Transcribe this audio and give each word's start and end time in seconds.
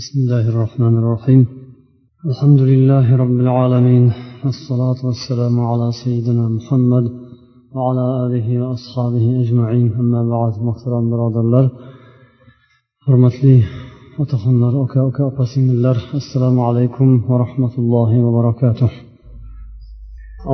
بسم 0.00 0.18
الله 0.20 0.48
الرحمن 0.48 0.94
الرحيم. 0.98 1.46
الحمد 2.30 2.60
لله 2.70 3.16
رب 3.22 3.36
العالمين. 3.44 4.04
الصلاة 4.52 5.00
والسلام 5.06 5.60
على 5.70 5.88
سيدنا 6.04 6.48
محمد 6.48 7.04
وعلى 7.74 8.04
آله 8.24 8.46
وأصحابه 8.62 9.24
أجمعين. 9.42 9.92
أما 10.02 10.20
بعد 10.34 10.54
محترم 10.68 11.04
براد 11.10 11.36
الله 11.36 11.70
حرمت 13.04 13.36
لي 13.44 13.62
وتخنر 14.18 14.84
أكا 14.84 15.08
أكا 15.08 15.26
قسم 15.38 15.64
الله 15.74 15.96
السلام 16.22 16.60
عليكم 16.68 17.08
ورحمة 17.30 17.74
الله 17.78 18.10
وبركاته. 18.24 18.90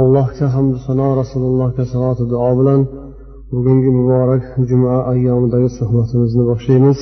الله 0.00 0.26
كهم 0.40 0.66
صنع 0.86 1.14
رسول 1.22 1.42
الله 1.50 1.68
كصلاة 1.78 2.18
دعابلا 2.32 2.76
وقنق 3.52 3.84
مبارك 4.00 4.44
جمعة 4.70 5.12
أيام 5.12 5.50
دعي 5.52 5.68
صحبتنا 5.68 6.42
بخشيمس 6.48 7.00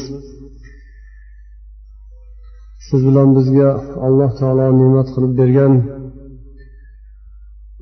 siz 2.88 3.00
bilan 3.08 3.28
bizga 3.36 3.68
alloh 4.06 4.30
taolo 4.40 4.66
ne'mat 4.80 5.08
qilib 5.14 5.32
bergan 5.40 5.72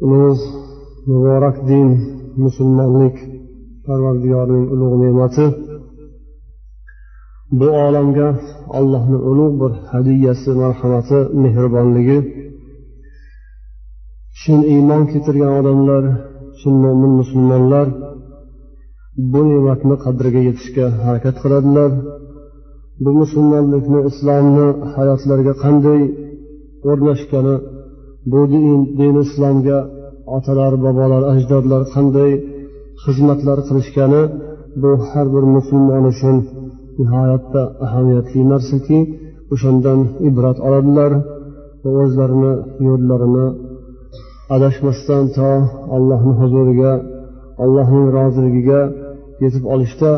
ulug' 0.05 0.45
muborak 1.09 1.57
din 1.69 1.89
musulmonlik 2.45 3.17
parvardigorning 3.87 4.65
ulug' 4.75 4.97
ne'mati. 5.03 5.47
Bu 7.59 7.69
olamga 7.87 8.29
allohni 8.79 9.19
ulug' 9.31 9.57
bir 9.61 9.73
hadiyasi 9.93 10.51
marhamati 10.63 11.19
mehribonligi 11.43 12.19
chin 14.41 14.61
iymon 14.75 15.03
keltirgan 15.11 15.53
odamlar 15.61 16.05
chin 16.59 16.75
mo'min 16.85 17.13
musulmonlar 17.21 17.87
bu 19.31 19.41
ne'matni 19.51 19.95
qadriga 20.05 20.41
yetishga 20.49 20.87
harakat 21.05 21.37
qiladilar. 21.43 21.91
Bu 23.05 23.11
musulmonlikni 23.21 24.01
islomni 24.11 24.67
hayotlariga 24.95 25.55
qanday 25.65 26.01
o'rnashgani 26.91 27.57
bu 28.31 28.41
din 28.53 28.81
din 28.99 29.15
islomga 29.25 29.79
otalar 30.37 30.73
bobolar 30.85 31.23
ajdodlar 31.33 31.83
qanday 31.95 32.33
xizmatlar 33.05 33.59
qilishgani 33.69 34.23
bu 34.83 34.91
har 35.09 35.27
bir 35.35 35.45
musulmon 35.57 36.05
uchun 36.13 36.37
nihoyatda 36.99 37.63
ahamiyatli 37.87 38.41
narsaki 38.53 38.99
o'shandan 39.53 40.01
ibrat 40.29 40.59
oladilar 40.67 41.13
va 41.83 41.91
o'zlarini 42.05 42.53
yo'llarini 42.89 43.47
adashmasdan 44.55 45.25
to 45.37 45.51
allohni 45.97 46.35
huzuriga 46.41 46.93
allohning 47.65 48.07
roziligiga 48.19 48.81
yetib 49.43 49.65
olishda 49.75 50.11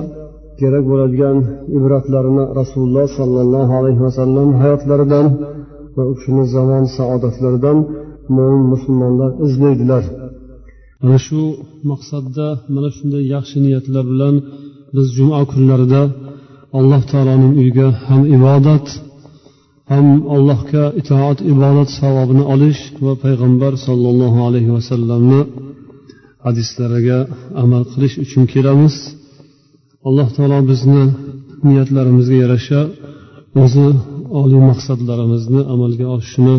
kerak 0.61 0.85
bo'ladigan 0.91 1.37
ibratlarini 1.79 2.45
rasululloh 2.61 3.07
sollallohu 3.19 3.73
alayhi 3.81 4.01
vasallam 4.07 4.49
hayotlaridan 4.63 5.27
va 5.97 6.03
u 6.11 6.13
kishini 6.19 6.45
zamon 6.55 6.85
saodatlaridan 6.97 7.79
mo'min 8.37 8.65
musulmonlar 8.73 9.31
izlaydilar. 9.47 10.05
Mana 11.03 11.19
shu 11.27 11.41
maqsadda 11.91 12.47
mana 12.75 12.89
shunday 12.97 13.25
yaxshi 13.35 13.57
niyatlar 13.65 14.05
bilan 14.13 14.35
biz 14.95 15.07
juma 15.17 15.41
kunlarida 15.53 16.03
alloh 16.79 17.03
taoloning 17.13 17.53
uyiga 17.61 17.89
ham 18.09 18.23
ibodat 18.37 18.87
ham 19.91 20.07
allohga 20.37 20.85
itoat 21.01 21.39
ibodat 21.53 21.89
savobini 22.01 22.45
olish 22.55 22.81
va 23.05 23.13
payg'ambar 23.25 23.73
sollallohu 23.87 24.39
alayhi 24.49 24.71
vasallamni 24.77 25.41
hadislariga 26.47 27.19
amal 27.63 27.83
qilish 27.93 28.17
uchun 28.25 28.43
kelamiz. 28.55 28.97
Alloh 30.07 30.29
taolo 30.37 30.59
bizni 30.71 31.03
niyatlarimizga 31.67 32.37
yarasha 32.45 32.81
o'zi 33.63 33.87
oliy 34.41 34.61
maqsadlarimizni 34.71 35.61
amalga 35.75 36.07
oshishini 36.17 36.57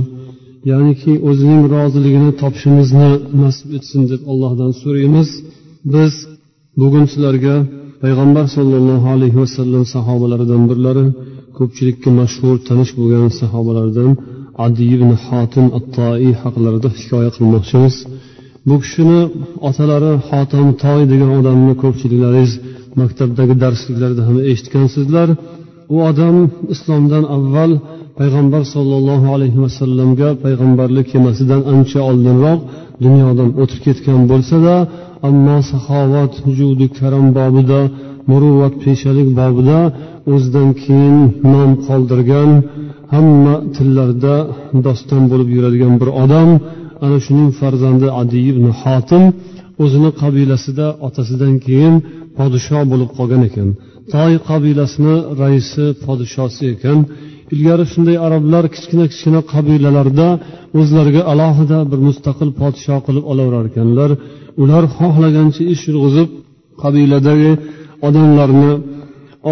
ya'niki 0.72 1.14
o'zining 1.30 1.62
roziligini 1.74 2.32
topishimizni 2.42 3.10
nasib 3.42 3.70
etsin 3.78 4.02
deb 4.12 4.22
allohdan 4.32 4.72
so'raymiz. 4.82 5.30
Biz 5.94 6.14
bugun 6.82 7.06
sizlarga 7.12 7.56
payg'ambar 8.04 8.46
sollallohu 8.56 9.08
alayhi 9.16 9.38
vasallam 9.44 9.84
sahobalaridan 9.96 10.64
birlari 10.70 11.06
ko'pchilikka 11.58 12.10
mashhur 12.20 12.56
tanish 12.68 12.92
bo'lgan 13.00 13.28
sahobalardan 13.42 14.12
adi 14.66 14.84
ibn 14.96 15.10
hotim 15.26 15.66
attoi 15.80 16.30
haqlarida 16.44 16.90
hikoya 17.00 17.30
qilmoqchimiz. 17.36 17.96
Bu 18.68 18.76
kishini 18.84 19.20
otalari 19.70 20.12
hotam 20.30 20.68
toy 20.84 21.02
degan 21.12 21.32
odamni 21.40 21.74
ko'pchiliklaringiz 21.84 22.54
maktabdagi 23.02 23.56
darsliklarda 23.64 24.22
ham 24.28 24.38
eshitgansizlar. 24.52 25.28
U 25.96 25.98
odam 26.10 26.36
islomdan 26.74 27.24
avval 27.36 27.72
payg'ambar 28.20 28.64
sollallohu 28.76 29.28
alayhi 29.36 29.60
vasallamga 29.66 30.30
payg'ambarlik 30.44 31.06
kemasidan 31.14 31.62
ancha 31.74 32.00
oldinroq 32.10 32.60
dunyodan 33.06 33.50
o'tib 33.62 33.80
ketgan 33.86 34.22
bo'lsada 34.32 34.76
ammo 35.28 35.58
saxovat 35.72 36.34
judi 36.58 36.88
karam 37.00 37.26
bobida 37.38 37.80
muruvvat 38.30 38.74
peshalik 38.84 39.30
bobida 39.40 39.80
o'zidan 40.34 40.70
keyin 40.84 41.16
nom 41.54 41.72
qoldirgan 41.88 42.50
hamma 43.14 43.56
tillarda 43.76 44.36
doston 44.88 45.24
bo'lib 45.32 45.50
yuradigan 45.56 45.94
bir 46.02 46.10
odam 46.24 46.50
ana 47.06 47.18
shuning 47.26 47.50
farzandi 47.60 48.08
adi 48.22 48.40
ibn 48.52 48.66
hotim 48.82 49.24
o'zini 49.84 50.10
qabilasida 50.22 50.88
otasidan 51.08 51.54
keyin 51.66 51.96
podsho 52.38 52.80
bo'lib 52.92 53.10
qolgan 53.18 53.42
ekan. 53.50 53.70
Toy 54.14 54.34
qabilasini 54.50 55.16
raisi 55.42 55.86
podshosi 56.06 56.64
ekan. 56.74 56.98
Ilgari 57.54 57.86
shunday 57.92 58.18
arablar 58.28 58.64
kichkina 58.74 59.06
kichkina 59.12 59.40
qabilalarda 59.54 60.28
o'zlariga 60.80 61.22
alohida 61.32 61.80
bir 61.92 62.00
mustaqil 62.08 62.50
podsho 62.62 62.96
qilib 63.06 63.26
olaverar 63.32 63.66
ekanlar. 63.72 64.10
Ular 64.62 64.84
xohlagancha 64.98 65.64
ish 65.74 65.84
yurg'izib 65.90 66.30
qabiladagi 66.84 67.52
odamlarni 68.08 68.72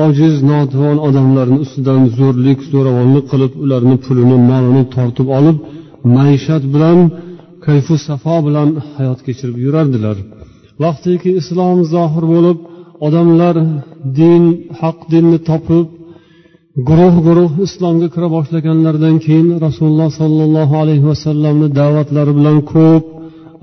ojiz 0.04 0.36
notavon 0.50 0.98
odamlarni 1.08 1.58
ustidan 1.66 2.02
zo'rlik 2.18 2.60
zo'ravonlik 2.74 3.26
qilib 3.32 3.54
ularni 3.64 3.96
pulini 4.06 4.38
molini 4.50 4.84
tortib 4.96 5.28
olib 5.38 5.58
maishat 6.18 6.64
bilan 6.74 6.98
kayfu 7.66 7.96
safo 8.08 8.36
bilan 8.48 8.70
hayot 8.96 9.20
kechirib 9.28 9.58
yurardilar. 9.66 10.18
Vaqtiki 10.84 11.30
islom 11.42 11.78
zohir 11.94 12.24
bo'lib 12.34 12.58
odamlar 13.06 13.56
din 14.20 14.44
haq 14.80 14.98
dinni 15.12 15.40
topib 15.50 15.88
guruh 16.88 17.16
guruh 17.28 17.52
islomga 17.68 18.08
kira 18.14 18.28
boshlaganlaridan 18.36 19.16
keyin 19.26 19.48
rasululloh 19.66 20.10
sollallohu 20.22 20.74
alayhi 20.84 21.06
vasallamni 21.12 21.68
da'vatlari 21.80 22.32
bilan 22.40 22.58
ko'p 22.74 23.04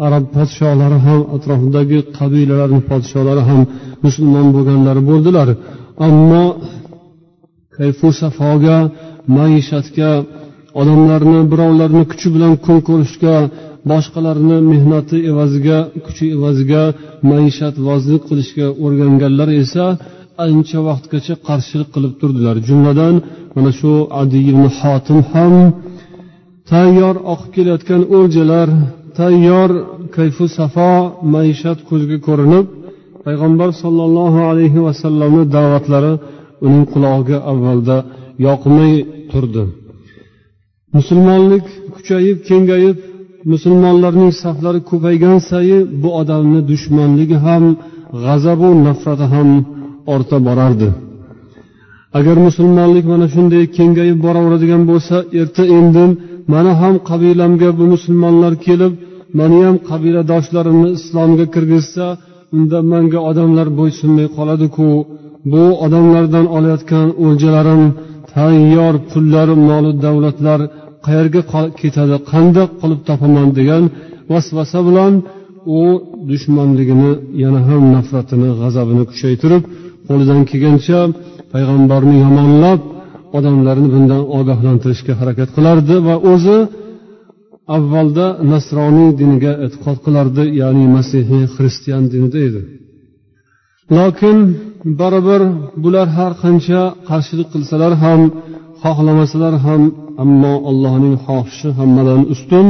arab 0.07 0.25
podsholari 0.35 0.99
ham 1.07 1.21
atrofidagi 1.37 1.99
qabilalarni 2.19 2.81
podsholari 2.91 3.43
ham 3.49 3.61
musulmon 4.05 4.47
bo'lganlari 4.55 5.03
bo'ldilar. 5.11 5.49
Ammo 6.07 6.45
kayfu 7.77 8.09
safoga 8.21 8.79
maishatga 9.37 10.11
odamlarni 10.81 11.41
birovlarni 11.53 12.03
kuchi 12.11 12.29
bilan 12.35 12.53
kun 12.65 12.79
ko'rishga 12.89 13.35
boshqalarni 13.91 14.59
mehnati 14.73 15.17
evaziga 15.31 15.79
kuchi 16.05 16.27
evaziga 16.37 16.83
maishatvozlik 17.31 18.23
qilishga 18.29 18.67
o'rganganlar 18.85 19.49
esa 19.63 19.85
ancha 20.47 20.79
vaqtgacha 20.89 21.35
qarshilik 21.49 21.89
qilib 21.95 22.13
turdilar. 22.21 22.57
Jumladan 22.69 23.15
mana 23.55 23.71
shu 23.79 23.93
adi 24.21 24.39
ibn 24.51 24.65
hotim 24.79 25.19
ham 25.33 25.55
tayyor 26.73 27.15
oqib 27.33 27.51
kelayotgan 27.57 28.03
o'ljalar 28.17 28.69
tayyor 29.19 29.71
kayfu 30.17 30.45
safo 30.59 30.93
maishat 31.35 31.79
ko'zga 31.89 32.19
ko'rinib 32.27 32.67
payg'ambar 33.25 33.71
sollallohu 33.83 34.41
alayhi 34.51 34.81
vasallamni 34.89 35.45
da'vatlari 35.57 36.13
uning 36.67 36.85
qulog'iga 36.93 37.39
avvalda 37.51 37.97
yoqmay 38.47 38.93
turdi. 39.31 39.63
Musulmonlik 40.97 41.67
kuchayib 41.95 42.39
kengayib 42.49 42.97
musulmonlarning 43.53 44.33
saflari 44.43 44.81
ko'paygan 44.91 45.39
sayi 45.51 45.79
bu 46.03 46.09
odamni 46.21 46.61
dushmanligi 46.71 47.37
ham 47.47 47.65
g'azabu 48.25 48.69
nafrati 48.87 49.27
ham 49.35 49.49
orta 50.15 50.37
borardi. 50.47 50.89
Agar 52.19 52.37
musulmonlik 52.47 53.05
mana 53.13 53.27
shunday 53.35 53.65
kengayib 53.77 54.19
boraveradigan 54.27 54.83
bo'lsa 54.91 55.17
erta 55.41 55.65
indin 55.79 56.11
mani 56.53 56.73
ham 56.81 56.95
qabilamga 57.09 57.71
bu 57.79 57.85
musulmonlar 57.95 58.53
kelib 58.67 58.93
mani 59.39 59.59
ham 59.67 59.77
qabiladoshlarimni 59.91 60.89
islomga 60.99 61.47
kirgizsa 61.55 62.07
unda 62.57 62.79
manga 62.93 63.21
odamlar 63.31 63.69
bo'ysunmay 63.79 64.27
qoladiku. 64.37 64.89
Bu 65.53 65.65
odamlardan 65.85 66.47
olayotgan 66.57 67.09
o'ljalarim 67.27 67.83
tayyor 68.35 68.95
pullar 69.11 69.49
molu 69.69 69.91
davlatlar 70.05 70.61
qayerga 71.07 71.43
ketadi 71.81 72.17
qandoq 72.33 72.71
qilib 72.81 73.01
topaman 73.09 73.49
degan 73.59 73.83
vasvasa 74.33 74.81
bilan 74.89 75.13
u 75.79 75.81
dushmanligini 76.31 77.13
yana 77.43 77.61
ham 77.69 77.83
nafratini 77.97 78.51
g'azabini 78.61 79.05
kuchaytirib 79.11 79.63
qo'lidan 80.09 80.41
kelgancha 80.51 81.01
payg'ambarni 81.53 82.17
yomonlab 82.25 82.81
odamlarni 83.39 83.89
bundan 83.95 84.23
ogohlantirishga 84.39 85.13
harakat 85.21 85.49
qilardi 85.57 85.95
va 86.07 86.15
o'zi 86.33 86.59
avvalda 87.77 88.27
nasroniy 88.53 89.11
diniga 89.21 89.53
e'tiqod 89.65 89.99
qilardi 90.07 90.45
ya'ni 90.61 90.87
masihiy 90.97 91.45
xristian 91.55 92.03
dinida 92.13 92.39
edi. 92.49 92.63
Lokin 93.97 94.39
baribir 95.01 95.43
bular 95.85 96.09
har 96.17 96.33
qancha 96.43 96.81
qarshilik 97.09 97.49
qilsalar 97.55 97.93
ham 98.05 98.21
xohlamasalar 98.85 99.55
ham 99.67 99.83
ammo 100.25 100.55
allohning 100.71 101.17
xohishi 101.27 101.69
hammadan 101.79 102.21
ustun. 102.35 102.67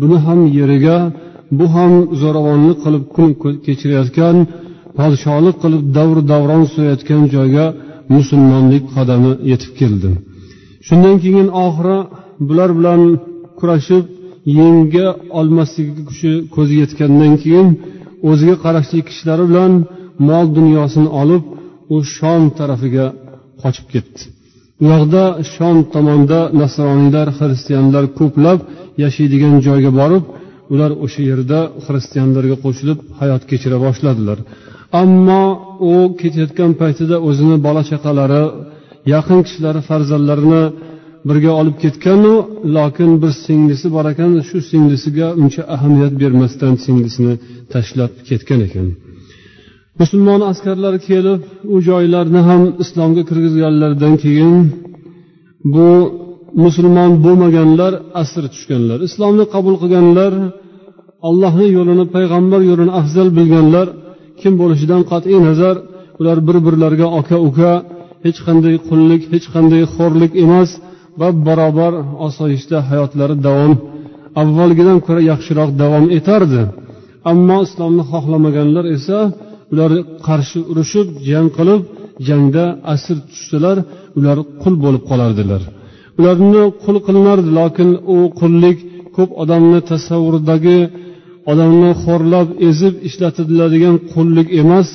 Buni 0.00 0.18
ham 0.26 0.40
yeriga 0.58 0.98
bu 1.58 1.66
ham 1.74 1.92
zo'ravonlik 2.22 2.78
qilib 2.84 3.04
kun 3.14 3.28
kechirayotgan 3.66 4.36
podsholik 4.98 5.56
qilib 5.62 5.82
davr 5.96 6.18
davron 6.32 6.62
surayotgan 6.72 7.22
joyga 7.34 7.66
musulmonlik 8.16 8.84
qadami 8.96 9.32
yetib 9.50 9.72
keldi. 9.80 10.10
Shundan 10.86 11.16
keyin 11.24 11.48
oxiri 11.66 11.98
bular 12.48 12.70
bilan 12.78 13.00
kurashib 13.58 14.04
yenga 14.58 15.06
olmasligi 15.38 16.02
kuchi 16.08 16.32
ko'zi 16.54 16.74
yetgandan 16.82 17.32
keyin 17.42 17.68
o'ziga 18.30 18.56
qarashli 18.64 18.98
kishilari 19.08 19.44
bilan 19.50 19.72
mol 20.28 20.46
dunyosini 20.58 21.10
olib 21.22 21.42
u 21.94 21.96
shom 22.14 22.42
tarafiga 22.58 23.06
qochib 23.62 23.86
ketdi. 23.94 24.22
U 24.82 24.84
yoqda 24.92 25.24
shom 25.54 25.76
tomonda 25.94 26.40
nasroniylar 26.60 27.28
xristianlar 27.38 28.04
ko'plab 28.18 28.58
yashaydigan 29.04 29.54
joyga 29.66 29.90
borib 30.00 30.24
ular 30.72 30.90
o'sha 31.04 31.22
yerda 31.30 31.58
xristianlarga 31.86 32.56
qo'shilib 32.64 32.98
hayot 33.20 33.42
kechira 33.50 33.76
boshladilar. 33.86 34.38
Ammo 35.02 35.42
u 35.90 35.92
ketayotgan 36.20 36.70
paytida 36.80 37.16
o'zini 37.28 37.56
bola 37.66 37.82
chaqalari 37.90 38.42
yaqin 39.14 39.38
kishilari 39.46 39.80
farzandlarini 39.88 40.62
birga 41.28 41.52
olib 41.60 41.76
ketganu 41.84 42.34
lokin 42.76 43.10
bir 43.22 43.32
singlisi 43.44 43.86
bor 43.96 44.06
ekan 44.12 44.30
shu 44.48 44.58
singlisiga 44.70 45.26
uncha 45.42 45.62
ahamiyat 45.74 46.14
bermasdan 46.22 46.74
singlisini 46.84 47.34
tashlab 47.72 48.12
ketgan 48.28 48.60
ekan. 48.68 48.86
Musulmon 50.00 50.40
askarlar 50.50 50.94
kelib 51.08 51.40
u 51.74 51.76
joylarni 51.88 52.40
ham 52.48 52.62
islomga 52.82 53.22
kirgizganlaridan 53.28 54.14
keyin 54.24 54.56
bu 55.74 55.88
musulmon 56.64 57.10
bo'lmaganlar 57.24 57.92
asir 58.22 58.44
tushganlar 58.54 58.98
islomni 59.08 59.44
qabul 59.54 59.74
qilganlar 59.82 60.32
allohni 61.28 61.66
yo'lini 61.76 62.04
payg'ambar 62.16 62.60
yo'lini 62.70 62.92
afzal 63.00 63.28
bilganlar 63.38 63.86
kim 64.40 64.52
bo'lishidan 64.60 65.02
qat'iy 65.10 65.38
nazar 65.48 65.76
ular 66.20 66.38
bir 66.46 66.56
birlariga 66.66 67.08
aka 67.20 67.36
uka 67.48 67.72
hech 68.24 68.38
qanday 68.46 68.74
qullik 68.88 69.22
hech 69.32 69.46
qanday 69.54 69.82
xo'rlik 69.94 70.32
emas 70.44 70.70
va 71.20 71.28
barobar 71.46 71.92
osoyishta 72.26 72.76
hayotlari 72.90 73.36
davom 73.46 73.72
avvalgidan 74.42 74.98
ko'ra 75.06 75.22
yaxshiroq 75.32 75.70
davom 75.82 76.04
etardi. 76.18 76.62
Ammo 77.30 77.56
islomni 77.66 78.02
xohlamaganlar 78.10 78.84
esa 78.96 79.18
ular 79.72 79.92
qarshi 80.26 80.58
urushib 80.70 81.06
jang 81.28 81.48
qilib 81.56 81.82
jangda 82.28 82.64
asir 82.94 83.16
tushsalar 83.30 83.76
ular 84.18 84.38
qul 84.62 84.74
bo'lib 84.84 85.02
qolardilar. 85.10 85.62
Ularni 86.18 86.62
qul 86.84 86.96
qilinardi 87.06 87.50
lokin 87.60 87.90
u 88.14 88.18
qullik 88.40 88.78
ko'p 89.16 89.30
odamni 89.42 89.80
tasavvuridagi 89.90 90.78
odamni 91.52 91.90
xo'rlab 92.04 92.48
ezib 92.68 92.94
ishlatiladigan 93.08 93.96
qullik 94.12 94.48
emas 94.62 94.88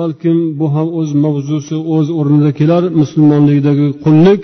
balkim 0.00 0.36
bu 0.58 0.66
ham 0.74 0.88
o'z 1.00 1.10
mavzusi 1.24 1.76
o'z 1.94 2.06
o'rnida 2.20 2.50
kelar 2.60 2.82
musulmonlikdagi 3.00 3.88
qullik. 4.04 4.40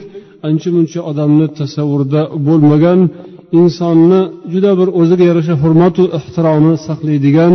Ancha 0.49 0.69
muncha 0.77 1.01
odamni 1.11 1.47
tasavvurida 1.61 2.23
bo'lmagan 2.47 3.01
insonni 3.61 4.21
juda 4.53 4.73
bir 4.81 4.89
o'ziga 5.01 5.25
yarasha 5.31 5.55
hurmatu 5.63 6.03
ehtiromi 6.19 6.75
saqlaydigan 6.87 7.55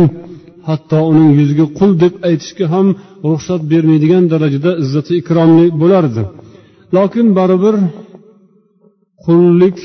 hatto 0.68 0.98
uning 1.10 1.30
yuziga 1.38 1.66
qul 1.78 1.90
deb 2.02 2.14
aytishga 2.28 2.66
ham 2.74 2.86
ruxsat 3.30 3.60
bermaydigan 3.72 4.24
darajada 4.32 4.70
izzati 4.82 5.12
ikromli 5.20 5.66
bo'lardi. 5.82 6.22
Lokin 6.96 7.26
baribir 7.38 7.76
qullik 9.24 9.78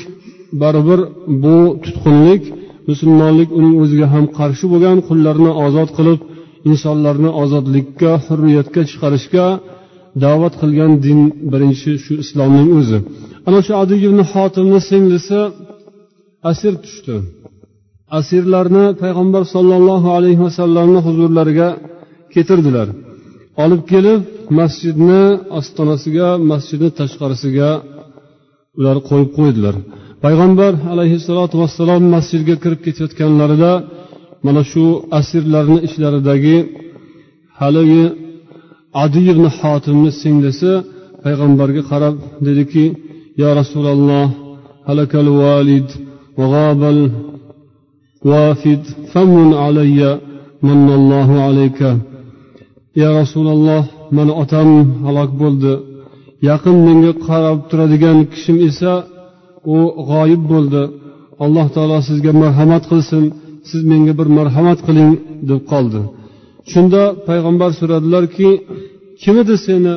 baribir 0.62 1.00
bu 1.42 1.56
tutqunlik 1.84 2.42
musulmonlik 2.90 3.50
uning 3.58 3.74
o'ziga 3.82 4.06
ham 4.14 4.24
qarshi 4.38 4.66
bo'lgan 4.72 4.98
qullarni 5.08 5.52
ozod 5.66 5.90
qilib 5.96 6.20
insonlarni 6.70 7.30
ozodlikka 7.42 8.12
hurriyatga 8.26 8.82
chiqarishga 8.90 9.46
da'vat 10.24 10.54
qilgan 10.60 10.92
din 11.04 11.20
birinchi 11.52 11.90
shu 12.04 12.12
islomning 12.24 12.68
o'zi. 12.78 12.98
Ana 13.48 13.58
shu 13.66 13.72
adi 13.82 13.94
ibn 14.06 14.20
xotimni 14.32 14.80
singlisi 14.90 15.40
asir 16.50 16.74
tushdi. 16.84 17.14
Asirlarni 18.18 18.84
payg'ambar 19.02 19.42
sollallohu 19.54 20.08
alayhi 20.18 20.40
vasallamni 20.46 21.00
huzurlariga 21.06 21.68
keltirdilar 22.34 22.88
olib 23.64 23.82
kelib 23.92 24.20
masjidni 24.60 25.22
ostonasiga 25.58 26.28
masjidni 26.50 26.90
tashqarisiga 27.00 27.70
ular 28.78 28.96
qo'yib 29.08 29.30
qo'ydilar. 29.38 29.74
Payg'ambar 30.24 30.72
alayhissalotu 30.92 31.54
vassalom 31.62 32.02
masjidga 32.16 32.54
kirib 32.62 32.80
ketayotganlarida 32.86 33.72
mana 34.46 34.62
shu 34.70 34.84
asirlarni 35.18 35.78
ichlaridagi 35.86 36.56
haligi 37.60 38.04
adi 39.04 39.20
ibn 39.32 39.44
hotimni 39.58 40.10
singlisi 40.22 40.72
payg'ambarga 41.24 41.82
qarab 41.90 42.14
dediki 42.46 42.84
yo 43.40 43.48
rasululloh 43.60 44.26
halakal 44.88 45.28
valid 45.42 45.88
g'obal 46.38 46.98
vafid 48.30 48.82
famun 49.12 49.50
alayya 49.66 50.10
mannallohu 50.66 51.34
alayka 51.48 51.90
ya 53.02 53.08
rasululloh 53.20 53.82
mani 54.16 54.32
otam 54.42 54.68
halok 55.06 55.30
bo'ldi 55.42 55.72
yaqin 56.48 56.76
menga 56.86 57.12
qarab 57.26 57.58
turadigan 57.70 58.18
kishim 58.32 58.56
esa 58.68 58.92
u 59.74 59.76
g'oyib 60.10 60.42
bo'ldi 60.52 60.82
alloh 61.44 61.66
taolo 61.74 61.98
sizga 62.08 62.32
marhamat 62.42 62.84
qilsin 62.90 63.24
siz 63.68 63.80
menga 63.90 64.12
bir 64.18 64.28
marhamat 64.38 64.78
qiling 64.86 65.10
deb 65.48 65.60
qoldi 65.72 66.00
shunda 66.72 67.02
payg'ambar 67.28 67.70
so'radilarki 67.80 68.48
kim 69.22 69.34
edi 69.42 69.54
seni 69.66 69.94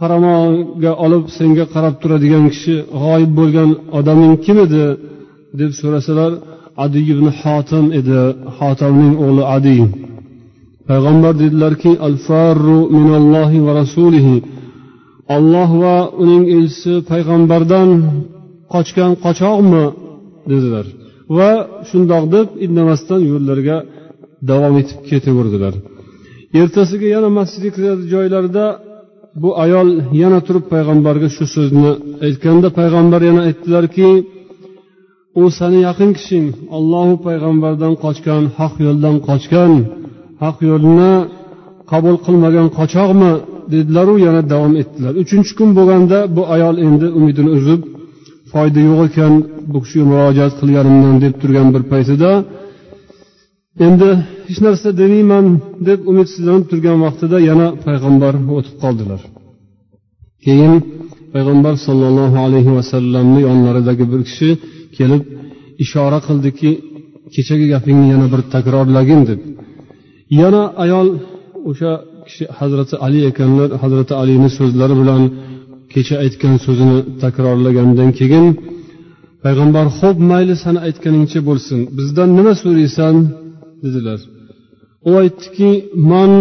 qaramog'iga 0.00 0.92
olib 1.04 1.24
senga 1.38 1.64
qarab 1.74 1.94
turadigan 2.02 2.44
kishi 2.54 2.74
g'oyib 3.02 3.32
bo'lgan 3.38 3.70
odaming 3.98 4.34
kim 4.44 4.56
edi 4.66 4.84
deb 5.60 5.70
so'rasalar 5.80 6.32
adi 6.84 7.00
ibn 7.12 7.26
xotim 7.40 7.84
edi 7.98 8.18
xotamning 8.58 9.14
o'g'li 9.24 9.44
adi. 9.56 9.78
Payg'ambar 10.88 11.32
dedilarki 11.42 11.92
al 12.06 12.16
farru 12.26 12.78
minallohi 12.96 13.58
va 13.66 13.72
rasulihi. 13.80 14.36
Olloh 15.36 15.70
va 15.82 15.96
uning 16.22 16.44
elchisi 16.56 16.94
payg'ambardan 17.10 17.88
qochgan 18.72 19.12
qochoqmi? 19.24 19.84
dedilar. 20.52 20.86
Va 21.36 21.50
shundoq 21.88 22.24
deb 22.34 22.46
indamasdan 22.66 23.20
yo'llariga 23.30 23.76
davom 24.50 24.74
etib 24.82 24.98
ketaverdilar. 25.10 25.74
Ertasiga 26.60 27.06
yana 27.16 27.28
masjidga 27.38 27.70
kiradigan 27.76 28.08
joylarida 28.14 28.66
bu 29.42 29.50
ayol 29.64 29.88
yana 30.22 30.40
turib 30.46 30.64
payg'ambarga 30.74 31.28
shu 31.36 31.44
so'zni 31.54 31.90
aytganda 32.26 32.68
payg'ambar 32.78 33.20
yana 33.28 33.40
aytdilarki 33.48 34.08
u 35.40 35.42
sani 35.58 35.80
yaqin 35.88 36.10
kishing 36.18 36.46
ollohu 36.76 37.14
payg'ambardan 37.26 37.92
qochgan 38.04 38.42
haq 38.58 38.74
yo'ldan 38.86 39.16
qochgan 39.28 39.72
haq 40.42 40.56
yo'lni 40.70 41.12
qabul 41.90 42.16
qilmagan 42.26 42.66
qochoqmi 42.78 43.32
dedilaru 43.72 44.14
yana 44.26 44.42
davom 44.52 44.74
etdilar. 44.82 45.12
Uchinchi 45.22 45.52
kun 45.58 45.70
bo'lganda 45.78 46.18
bu 46.36 46.42
ayol 46.54 46.76
endi 46.86 47.06
umidini 47.18 47.50
uzib 47.58 47.80
foyda 48.52 48.80
yo'q 48.88 49.00
ekan 49.08 49.32
bu 49.72 49.78
kishiga 49.84 50.04
murojaat 50.10 50.52
qilganimdan 50.60 51.16
deb 51.24 51.34
turgan 51.40 51.68
bir 51.74 51.82
paytida 51.92 52.30
endi 53.86 54.08
hech 54.48 54.60
narsa 54.66 54.88
demayman 55.00 55.46
deb 55.88 56.00
umidsizlanib 56.10 56.64
turgan 56.70 56.98
vaqtida 57.04 57.38
yana 57.48 57.66
payg'ambar 57.86 58.34
o'tib 58.56 58.74
qoldilar. 58.82 59.20
Keyin 60.44 60.74
payg'ambar 61.34 61.74
sollallohu 61.86 62.38
alayhi 62.46 62.72
vasallamni 62.78 63.40
yonlaridagi 63.48 64.04
bir 64.12 64.20
kishi 64.28 64.50
kelib 64.96 65.22
ishora 65.84 66.18
qildiki 66.26 66.70
kechagi 67.34 67.66
gapingni 67.74 68.06
yana 68.14 68.26
bir 68.32 68.40
takrorlagin 68.54 69.20
deb. 69.30 69.40
Yana 70.40 70.62
ayol 70.84 71.08
o'sha 71.70 71.92
kishi 72.26 72.44
hazrati 72.58 72.94
ali 73.06 73.20
ekanlar 73.30 73.68
hazrati 73.82 74.14
alini 74.22 74.50
so'zlari 74.58 74.94
bilan 75.00 75.22
kecha 75.92 76.16
aytgan 76.24 76.56
so'zini 76.66 76.98
takrorlagandan 77.22 78.10
keyin 78.18 78.46
payg'ambar 79.44 79.86
ho'p 79.98 80.16
mayli 80.30 80.54
sani 80.64 80.80
aytganingcha 80.88 81.40
bo'lsin. 81.48 81.78
Bizdan 81.98 82.28
nima 82.38 82.52
so'raysan? 82.62 83.14
dedilar. 83.84 84.20
U 85.08 85.10
aytdiki 85.22 85.70
man 86.10 86.32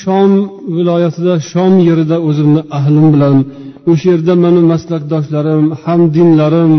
shom 0.00 0.30
viloyatida 0.76 1.34
shom 1.50 1.72
yerida 1.88 2.16
o'zimni 2.28 2.62
ahlim 2.78 3.06
bilan 3.14 3.36
o'sha 3.90 4.06
yerda 4.12 4.34
mani 4.44 4.62
maslakdoshlarim 4.72 5.64
hamdinlarim 5.82 6.72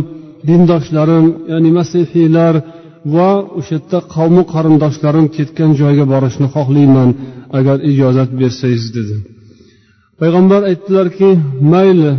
dindoshlarim 0.47 1.25
ya'ni 1.51 1.71
masihiylar 1.79 2.53
va 3.15 3.31
o'sha 3.59 3.73
yerda 3.77 3.99
qavmi 4.15 4.43
qarindoshlarim 4.53 5.25
ketgan 5.37 5.71
joyga 5.81 6.05
borishni 6.13 6.47
xohlayman 6.55 7.09
agar 7.57 7.77
ijozat 7.91 8.29
bersangiz 8.41 8.85
dedi. 8.97 9.15
Payg'ambar 10.19 10.61
aytdilarki 10.71 11.29
mayli 11.73 12.11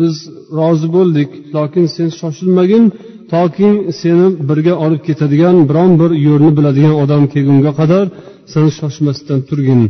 biz 0.00 0.14
rozi 0.58 0.88
bo'ldik 0.96 1.30
lokin 1.56 1.84
sen 1.96 2.08
shoshilmagin 2.20 2.84
toki 3.32 3.70
seni 4.00 4.26
birga 4.48 4.74
olib 4.84 5.02
ketadigan 5.08 5.56
biron 5.70 5.92
bir 6.00 6.10
yo'lni 6.26 6.50
biladigan 6.58 6.94
odam 7.02 7.22
kelgunga 7.34 7.72
qadar 7.80 8.04
sen 8.52 8.66
shoshmasdan 8.78 9.40
turgin. 9.48 9.80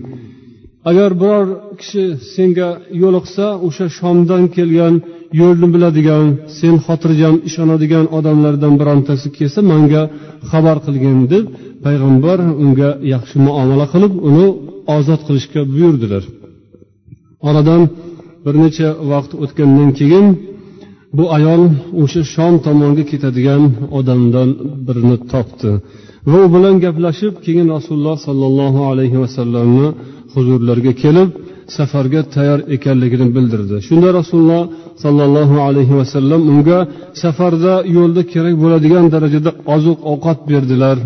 Agar 0.91 1.11
biror 1.21 1.47
kishi 1.81 2.05
senga 2.35 2.69
yo'liqsa 3.03 3.47
o'sha 3.67 3.87
shomdan 3.99 4.43
kelgan 4.57 4.95
yo'lni 5.41 5.69
biladigan 5.75 6.27
sen 6.59 6.75
xotirjam 6.87 7.35
ishonadigan 7.49 8.05
odamlardan 8.19 8.75
birontasi 8.81 9.29
kelsa 9.39 9.61
manga 9.71 10.03
xabar 10.51 10.77
qilgin 10.87 11.19
deb 11.33 11.45
payg'ambar 11.85 12.39
unga 12.65 12.91
yaxshi 13.15 13.37
muomala 13.47 13.87
qilib 13.93 14.13
uni 14.29 14.47
ozod 14.97 15.21
qilishga 15.27 15.61
buyurdilar. 15.73 16.25
Oradan 17.49 17.83
bir 18.45 18.55
necha 18.63 18.89
vaqt 19.13 19.33
o'tgandan 19.43 19.91
keyin 19.99 20.27
bu 21.17 21.25
ayol 21.37 21.63
o'sha 22.03 22.23
shom 22.35 22.55
tomonga 22.67 23.05
ketadigan 23.11 23.63
odamdan 23.99 24.49
birini 24.87 25.17
topdi. 25.33 25.71
Va 26.31 26.39
u 26.45 26.47
bilan 26.55 26.75
gaplashib 26.85 27.35
keyin 27.45 27.67
rasululloh 27.77 28.17
sollallohu 28.27 28.81
alayhi 28.91 29.17
vasallamni 29.25 29.89
huzurlariga 30.37 30.93
kelib 31.03 31.29
safarga 31.77 32.21
tayyor 32.35 32.61
ekanligini 32.77 33.27
bildirdi. 33.37 33.77
Shunda 33.89 34.09
rasululloh 34.19 34.63
sollallohu 35.05 35.57
alayhi 35.69 35.95
vasallam 36.01 36.41
unga 36.53 36.79
safarda 37.23 37.75
yo'lda 37.97 38.23
kerak 38.33 38.55
bo'ladigan 38.63 39.05
darajada 39.15 39.51
oziq 39.75 39.99
ovqat 40.13 40.39
berdilar 40.51 40.97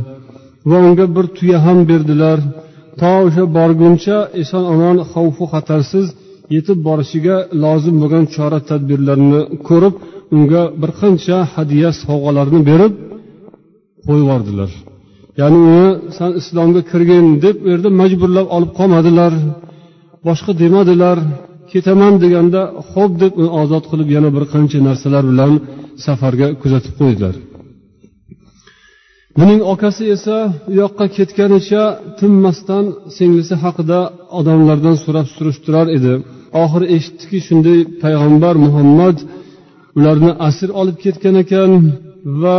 va 0.71 0.79
unga 0.89 1.07
bir 1.17 1.27
tuya 1.37 1.59
ham 1.67 1.79
berdilar. 1.91 2.39
To 3.01 3.13
o'sha 3.27 3.45
borguncha 3.59 4.19
eson 4.43 4.65
omon 4.75 4.97
xavfu 5.13 5.45
xatarsiz 5.53 6.07
yetib 6.55 6.79
borishiga 6.89 7.37
lozim 7.65 7.97
bo'lgan 8.03 8.25
chora 8.35 8.59
tadbirlarni 8.71 9.41
ko'rib 9.69 9.95
unga 10.37 10.63
bir 10.81 10.91
qancha 11.01 11.37
hadya 11.55 11.89
sovg'alarni 12.03 12.61
berib 12.71 12.93
qo'yib 14.07 14.23
yubordilar 14.23 14.71
ya'ni 15.39 15.59
uni 15.69 15.89
san 16.19 16.31
islomga 16.41 16.81
kirgin 16.91 17.27
deb 17.45 17.57
u 17.65 17.67
yerda 17.73 17.91
majburlab 18.01 18.47
olib 18.57 18.71
qolmadilar 18.79 19.33
boshqa 20.27 20.53
demadilar 20.63 21.19
ketaman 21.73 22.15
deganda 22.25 22.61
xo'p 22.91 23.13
deb 23.23 23.33
uni 23.41 23.51
ozod 23.63 23.85
qilib 23.91 24.09
yana 24.17 24.29
bir 24.37 24.45
qancha 24.53 24.79
narsalar 24.89 25.25
bilan 25.31 25.53
safarga 26.05 26.49
kuzatib 26.63 26.95
qo'ydilar. 27.01 27.35
Buning 29.39 29.61
okasi 29.75 30.05
esa 30.17 30.37
u 30.71 30.73
yoqqa 30.83 31.07
ketganicha 31.17 31.83
tinmasdan 32.19 32.85
singlisi 33.17 33.55
haqida 33.65 34.01
odamlardan 34.39 34.97
so'rab 35.05 35.27
surishtirar 35.37 35.87
edi. 35.97 36.15
Oxiri 36.63 36.87
eshitdiki 36.97 37.39
shunday 37.47 37.79
payg'ambar 38.03 38.55
muhammad 38.67 39.17
ularni 39.99 40.31
asir 40.49 40.71
olib 40.81 40.97
ketgan 41.05 41.37
ekan 41.43 41.71
va 42.43 42.59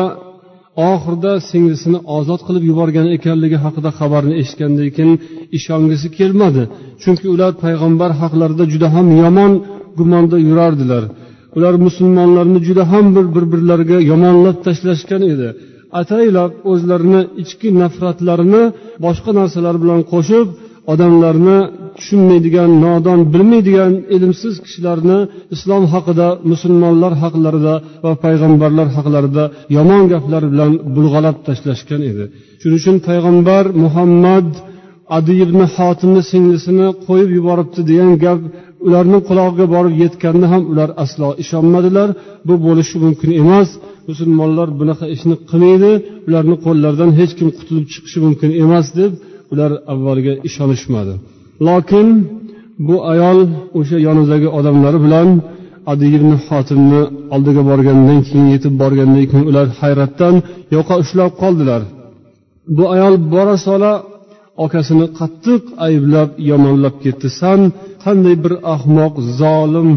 oxirida 0.90 1.32
singlisini 1.50 2.00
ozod 2.18 2.42
qilib 2.48 2.64
yuborgan 2.70 3.08
ekanligi 3.18 3.58
haqida 3.66 3.90
xabarni 4.00 4.34
eshitgandan 4.42 4.90
keyin 4.98 5.16
ishongisi 5.58 6.08
kelmadi. 6.18 6.64
Chunki 7.02 7.28
ular 7.34 7.52
payg'ambar 7.64 8.12
haqlarida 8.22 8.66
juda 8.74 8.88
ham 8.96 9.08
yomon 9.24 9.52
gumonda 10.00 10.38
yurardilar. 10.48 11.04
Ular 11.58 11.74
musulmonlarni 11.86 12.60
juda 12.68 12.84
ham 12.92 13.06
bir 13.16 13.26
bir 13.36 13.46
birlariga 13.52 13.98
yomonlab 14.12 14.58
tashlashgan 14.66 15.24
edi. 15.34 15.48
Ataylab 16.00 16.52
o'zlarini 16.72 17.22
ichki 17.44 17.70
nafratlarini 17.82 18.64
boshqa 19.06 19.32
narsalar 19.40 19.76
bilan 19.84 20.02
qo'shib 20.14 20.48
odamlarni 20.94 21.58
tushunmaydigan 21.98 22.72
nodon 22.86 23.20
bilmaydigan 23.34 23.94
ilmsiz 24.16 24.56
kishilarni 24.66 25.20
islom 25.56 25.84
haqida 25.94 26.28
musulmonlar 26.52 27.14
haqlarida 27.24 27.74
va 28.04 28.12
payg'ambarlar 28.24 28.88
haqlarida 28.98 29.44
yomon 29.78 30.04
gaplar 30.14 30.44
bilan 30.52 30.72
bulg'alab 30.96 31.38
tashlashgan 31.48 32.02
edi. 32.12 32.24
Shuning 32.62 32.80
uchun 32.82 32.96
payg'ambar 33.08 33.64
muhammad 33.84 34.48
adi 35.18 35.34
ibn 35.46 35.60
xotimni 35.76 36.22
singlisini 36.32 36.88
qo'yib 37.06 37.30
yuboribdi 37.38 37.82
degan 37.90 38.12
gap 38.24 38.40
ularni 38.88 39.20
qulog'iga 39.30 39.66
borib 39.76 39.94
yetganda 40.04 40.46
ham 40.54 40.64
ular 40.72 40.90
aslo 41.04 41.30
ishonmadilar. 41.44 42.10
Bu 42.48 42.54
bo'lishi 42.66 42.96
mumkin 43.06 43.32
emas. 43.42 43.70
Musulmonlar 44.10 44.68
bunaqa 44.80 45.06
ishni 45.16 45.36
qilmaydi 45.50 45.92
ularni 46.28 46.56
qo'llaridan 46.66 47.12
hech 47.20 47.34
kim 47.40 47.50
qutulib 47.58 47.86
chiqishi 47.94 48.20
mumkin 48.26 48.50
emas 48.64 48.88
deb 49.00 49.12
ular 49.54 49.72
avvaliga 49.94 50.34
ishonishmadi 50.48 51.14
lokin 51.68 52.08
bu 52.88 52.96
ayol 53.14 53.40
o'sha 53.80 53.98
yonidagi 54.08 54.48
odamlari 54.58 55.00
bilan 55.06 55.30
adi 55.92 56.06
ibn 56.18 56.32
xotimni 56.48 57.02
oldiga 57.36 57.62
borgandan 57.72 58.20
keyin 58.28 58.48
yetib 58.56 58.74
borgandan 58.82 59.26
keyin 59.32 59.46
ular 59.52 59.68
hayratdan 59.82 60.36
yoqa 60.76 60.96
ushlab 61.04 61.32
qoldilar. 61.42 61.82
Bu 62.78 62.84
ayol 62.96 63.16
bora 63.34 63.58
sola 63.68 63.94
okasini 64.66 65.08
qattiq 65.20 65.64
ayblab 65.88 66.30
yomonlab 66.52 66.96
ketdi. 67.04 67.28
San 67.42 67.60
qanday 68.04 68.36
bir 68.44 68.54
ahmoq 68.76 69.14
zolim 69.42 69.90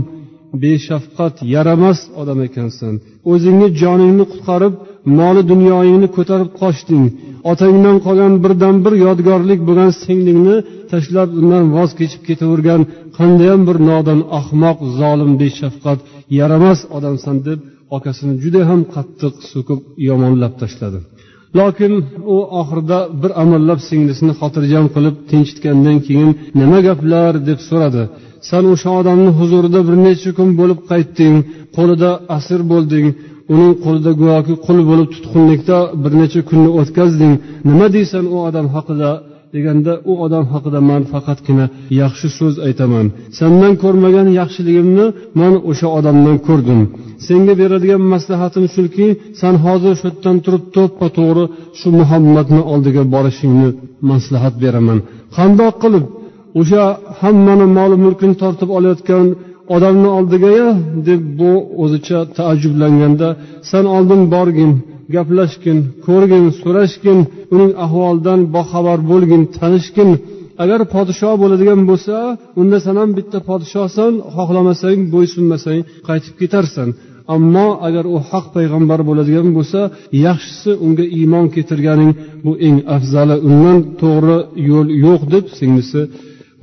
beshafqat 0.62 1.34
yaramas 1.54 1.98
odam 2.20 2.38
ekansan. 2.48 2.94
O'zingni 3.32 3.68
joningni 3.80 4.24
qutqarib 4.32 4.74
moli 5.18 5.42
dunyoyingni 5.52 6.08
ko'tarib 6.16 6.50
qochding. 6.60 7.04
Otangdan 7.52 7.96
qolgan 8.06 8.34
birdan 8.44 8.76
bir 8.84 8.94
yodgorlik 9.06 9.60
bo'lgan 9.68 9.90
singlingni 10.02 10.56
tashlab 10.92 11.30
undan 11.40 11.64
voz 11.76 11.90
kechib 12.00 12.22
ketavergan 12.28 12.80
qandayyam 13.18 13.60
bir 13.68 13.76
nodon 13.90 14.20
ahmoq 14.38 14.78
zolim 15.00 15.32
beshafqat 15.42 15.98
yaramas 16.38 16.80
odamsan 16.96 17.36
deb 17.48 17.58
okasini 17.96 18.34
juda 18.42 18.62
ham 18.70 18.80
qattiq 18.94 19.34
so'kib 19.52 19.80
yomonlab 20.08 20.54
tashladi. 20.62 20.98
Lokin 21.58 21.92
u 22.34 22.36
oxirida 22.60 22.98
bir 23.22 23.30
amallab 23.42 23.80
singlisini 23.88 24.32
xotirjam 24.40 24.86
qilib 24.94 25.16
tinchitgandan 25.30 25.98
keyin 26.06 26.30
nima 26.60 26.78
gaplar? 26.88 27.32
deb 27.48 27.60
so'radi. 27.68 28.02
San 28.48 28.64
o'sha 28.72 28.90
odamni 29.00 29.30
huzurida 29.38 29.80
bir 29.88 29.96
necha 30.06 30.30
kun 30.38 30.48
bo'lib 30.60 30.80
qaytding 30.90 31.36
qo'lida 31.76 32.10
asir 32.36 32.60
bo'lding. 32.72 33.06
Uning 33.52 33.72
qo'lida 33.84 34.12
go'yoki 34.20 34.54
qul 34.66 34.78
bo'lib 34.90 35.08
tutqunlikda 35.14 35.78
bir 36.02 36.12
necha 36.20 36.40
kunni 36.50 36.70
o'tkazding 36.80 37.34
nima 37.68 37.86
deysan 37.96 38.24
u 38.34 38.36
odam 38.48 38.66
haqida? 38.76 39.10
Deganda 39.54 39.92
u 40.10 40.12
odam 40.24 40.44
haqida 40.52 40.80
man 40.90 41.02
faqatgina 41.12 41.66
yaxshi 42.02 42.28
so'z 42.38 42.54
aytaman. 42.66 43.06
Sandan 43.38 43.72
ko'rmagan 43.82 44.28
yaxshiligimni 44.40 45.06
man 45.40 45.54
o'sha 45.70 45.88
odamdan 45.98 46.36
ko'rdim. 46.46 46.80
Senga 47.26 47.54
beradigan 47.60 48.02
maslahatim 48.14 48.64
shuki 48.74 49.06
san 49.40 49.54
hozir 49.64 49.92
shu 50.00 50.04
yerdan 50.08 50.36
turib 50.44 50.64
to'ppa 50.76 51.06
to'g'ri 51.18 51.44
shu 51.78 51.88
muhammadni 52.00 52.62
oldiga 52.72 53.02
borishingni 53.14 53.70
maslahat 54.10 54.54
beraman. 54.64 54.98
Qandoq 55.36 55.74
qilib 55.82 56.04
o'sha 56.60 56.82
hammani 57.20 57.66
mol 57.78 57.92
mulkini 58.04 58.34
tortib 58.42 58.70
olayotgan 58.78 59.26
odamni 59.74 60.08
oldigaya 60.18 60.68
deb 61.08 61.22
bu 61.38 61.52
o'zicha 61.82 62.18
taajjublanganda 62.36 63.28
san 63.70 63.84
oldin 63.96 64.22
borgin 64.34 64.72
gaplashgin 65.14 65.78
ko'rgin 66.06 66.44
so'rashgin 66.60 67.18
uning 67.54 67.72
ahvolidan 67.84 68.40
boxabar 68.56 68.98
bo'lgin 69.10 69.42
tanishgin. 69.58 70.10
Agar 70.62 70.80
podsho 70.94 71.30
bo'ladigan 71.42 71.80
bo'lsa 71.90 72.16
unda 72.60 72.78
san 72.84 72.96
ham 73.00 73.10
bitta 73.18 73.38
podshosan 73.48 74.12
xohlamasang 74.36 75.00
bo'ysunmasang 75.14 75.80
qaytib 76.08 76.34
ketarsan. 76.40 76.88
Ammo 77.34 77.68
agar 77.88 78.04
u 78.14 78.16
haq 78.30 78.46
payg'ambar 78.56 79.00
bo'ladigan 79.08 79.48
bo'lsa 79.56 79.80
yaxshisi 80.26 80.70
unga 80.86 81.04
iymon 81.18 81.46
keltirganing 81.54 82.12
bu 82.44 82.52
eng 82.66 82.78
afzali 82.96 83.36
undan 83.48 83.78
to'g'ri 84.00 84.38
yo'l 84.70 84.88
yo'q 85.04 85.22
deb 85.34 85.44
singlisi 85.58 86.00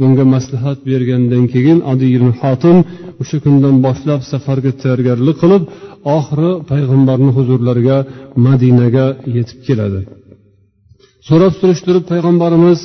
bunga 0.01 0.25
maslahat 0.35 0.79
bergandan 0.89 1.43
keyin 1.53 1.79
adi 1.91 2.05
ibn 2.15 2.29
xotim 2.41 2.77
o'sha 3.21 3.37
kundan 3.45 3.75
boshlab 3.85 4.21
safarga 4.31 4.71
tayyorgarlik 4.81 5.37
qilib 5.43 5.63
oxiri 6.17 6.51
payg'ambarni 6.71 7.31
huzurlariga 7.37 7.97
madinaga 8.45 9.05
yetib 9.35 9.59
keladi. 9.67 9.99
So'rab 11.27 11.53
surishtirib 11.59 12.03
payg'ambarimiz 12.11 12.79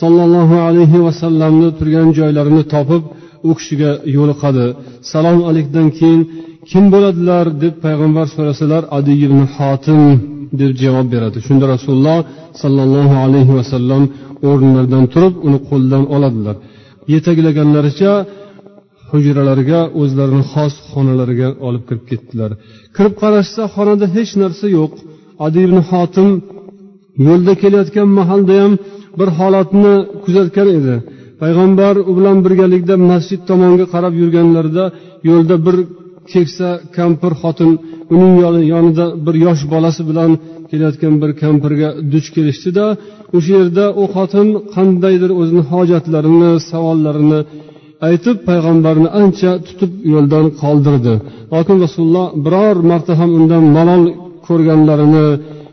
sollallohu 0.00 0.56
alayhi 0.68 0.98
vasallamni 1.06 1.68
turgan 1.78 2.08
joylarini 2.18 2.62
topib 2.74 3.02
u 3.48 3.50
kishiga 3.58 3.92
yo'liqadi. 4.16 4.66
Salom 5.12 5.38
alikdan 5.50 5.88
keyin 5.98 6.20
kim 6.70 6.84
bo'ladilar? 6.94 7.46
deb 7.62 7.74
payg'ambar 7.84 8.26
so'rasalar 8.34 8.82
adi 8.98 9.12
ibn 9.26 9.40
xotim 9.56 10.02
deb 10.60 10.72
javob 10.82 11.06
beradi. 11.14 11.38
Shunda 11.46 11.66
rasululloh 11.74 12.18
sollallohu 12.62 13.14
alayhi 13.26 13.52
vasallam 13.58 14.02
o'rnlaridan 14.50 15.04
turib 15.14 15.34
uni 15.46 15.58
qo'lidan 15.68 16.04
oladilar. 16.14 16.56
Yetaklaganlaricha 17.14 18.12
hujralarga 19.10 19.80
o'zlarini 20.00 20.44
xos 20.52 20.74
xonalariga 20.92 21.48
olib 21.66 21.82
kirib 21.88 22.04
ketdilar. 22.10 22.50
Kirib 22.96 23.14
qarashsa 23.22 23.62
xonada 23.74 24.06
hech 24.16 24.32
narsa 24.42 24.66
yo'q. 24.78 24.92
Adi 25.46 25.58
ibn 25.66 25.78
hotim 25.90 26.28
yo'lda 27.26 27.52
kelayotgan 27.62 28.08
mahalda 28.18 28.54
ham 28.62 28.72
bir 29.18 29.28
holatni 29.38 29.94
kuzatgan 30.24 30.68
edi. 30.78 30.94
Payg'ambar 31.42 31.94
u 32.10 32.12
bilan 32.18 32.36
birgalikda 32.46 32.94
masjid 33.10 33.40
tomonga 33.50 33.86
qarab 33.94 34.14
yurganlarida 34.22 34.84
yo'lda 35.28 35.56
bir 35.66 35.76
keksa 36.32 36.68
kampir 36.96 37.32
xotin 37.42 37.72
uning 38.14 38.34
yonida 38.72 39.06
bir 39.26 39.34
yosh 39.46 39.62
bolasi 39.72 40.02
bilan 40.10 40.30
kelayotgan 40.70 41.14
bir 41.22 41.30
kampirga 41.42 41.88
duch 42.12 42.28
kelishdida 42.36 42.86
o'sha 43.36 43.52
yerda 43.58 43.84
u 44.00 44.04
xotin 44.14 44.48
qandaydir 44.74 45.30
o'zini 45.40 45.62
hojatlarini 45.72 46.52
savollarini 46.70 47.40
aytib 48.08 48.36
payg'ambarni 48.48 49.08
ancha 49.22 49.50
tutib 49.66 49.92
yo'ldan 50.12 50.46
qoldirdi. 50.62 51.14
Lokin 51.54 51.76
rasululloh 51.84 52.26
biror 52.44 52.76
marta 52.90 53.12
ham 53.20 53.30
undan 53.38 53.64
malol 53.76 54.04
ko'rganlarini 54.46 55.26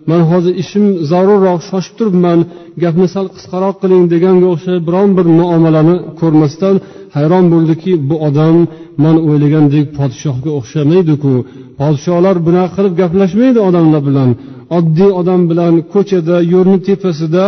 man 0.10 0.22
hozir 0.30 0.54
ishim 0.64 0.86
zarurroq 1.12 1.60
shoshib 1.70 1.94
turibman 2.00 2.40
gapni 2.84 3.08
sal 3.14 3.26
qisqaroq 3.36 3.76
qiling 3.82 4.04
deganga 4.14 4.48
o'xshab 4.54 4.82
biron 4.88 5.10
bir 5.18 5.26
muomalani 5.40 5.96
ko'rmasdan 6.20 6.76
hayron 7.16 7.46
bo'ldiki 7.54 7.92
bu 8.10 8.16
odam 8.28 8.56
man 9.04 9.16
o'ylagandek 9.28 9.86
podshohga 9.98 10.52
o'xshamaydiku. 10.60 11.34
Podsholar 11.80 12.36
bunaqa 12.48 12.72
qilib 12.76 12.94
gaplashmaydi 13.02 13.60
odamlar 13.70 14.02
bilan. 14.10 14.30
Oddiy 14.78 15.12
odam 15.22 15.42
bilan 15.52 15.74
ko'chada 15.94 16.36
yo'lni 16.54 16.78
tepasida 16.88 17.46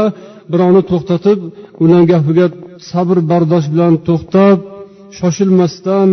birovni 0.52 0.82
to'xtatib 0.92 1.40
ular 1.84 2.04
gapiga 2.12 2.46
sabr 2.90 3.18
bardosh 3.32 3.68
bilan 3.74 3.94
to'xtab 4.08 4.58
shoshilmasdan 5.18 6.10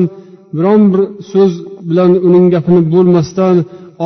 biron 0.57 0.83
bir 0.93 1.03
so'z 1.33 1.53
bilan 1.89 2.11
uning 2.27 2.47
gapini 2.55 2.83
bo'lmasdan 2.95 3.57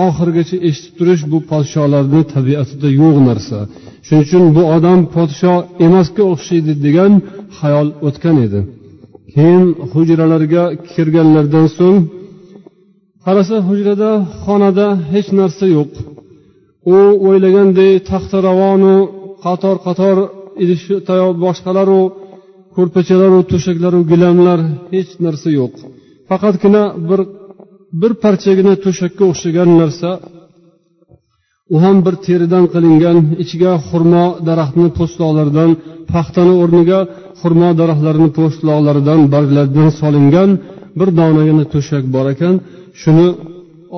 oxirigacha 0.05 0.57
eshitib 0.69 0.93
turish 0.99 1.23
bu 1.33 1.39
podsholarni 1.51 2.21
tabiatida 2.35 2.89
yo'q 3.01 3.17
narsa. 3.29 3.59
Shuning 4.07 4.23
uchun 4.27 4.45
bu 4.57 4.63
odam 4.77 5.01
podsho 5.15 5.55
emasga 5.87 6.23
o'xshaydi 6.33 6.73
degan 6.87 7.13
xayol 7.59 7.89
o'tgan 8.07 8.37
edi. 8.47 8.61
Keyin 9.35 9.65
hujralarga 9.93 10.65
kirganlaridan 10.93 11.67
so'ng 11.79 11.99
qarasa 13.25 13.57
hujrada 13.69 14.11
xonada 14.45 14.87
hech 15.13 15.29
narsa 15.41 15.67
yo'q. 15.77 15.93
U 16.97 16.99
o'ylaganday 17.29 17.93
taxtaravonu 18.11 18.97
qator 19.45 19.77
qator 19.87 20.17
idish 20.63 20.85
tayoq 21.09 21.35
boshqalaru 21.45 22.01
ko'rpachalaru 22.77 23.39
to'shaklaru 23.51 24.01
gilamlar 24.11 24.59
hech 24.95 25.11
narsa 25.25 25.49
yo'q. 25.61 25.75
Faqatgina 26.29 26.83
bir 27.09 27.21
bir 28.01 28.13
parchagina 28.23 28.75
to'shakka 28.85 29.25
o'xshagan 29.31 29.71
narsa 29.81 30.11
u 31.75 31.77
ham 31.85 31.97
bir 32.07 32.15
teridan 32.27 32.65
qilingan 32.75 33.19
ichiga 33.43 33.73
xurmo 33.89 34.25
daraxtini 34.49 34.91
po'stloqlaridan 34.99 35.71
paxtani 36.13 36.55
o'rniga 36.63 37.01
xurmo 37.41 37.69
daraxtlarini 37.81 38.31
po'stloqlaridan 38.39 39.21
barglaridan 39.35 39.89
solingan 40.01 40.51
bir 40.99 41.09
donagina 41.19 41.65
to'shak 41.75 42.05
bor 42.15 42.27
ekan. 42.35 42.55
Shuni 43.01 43.29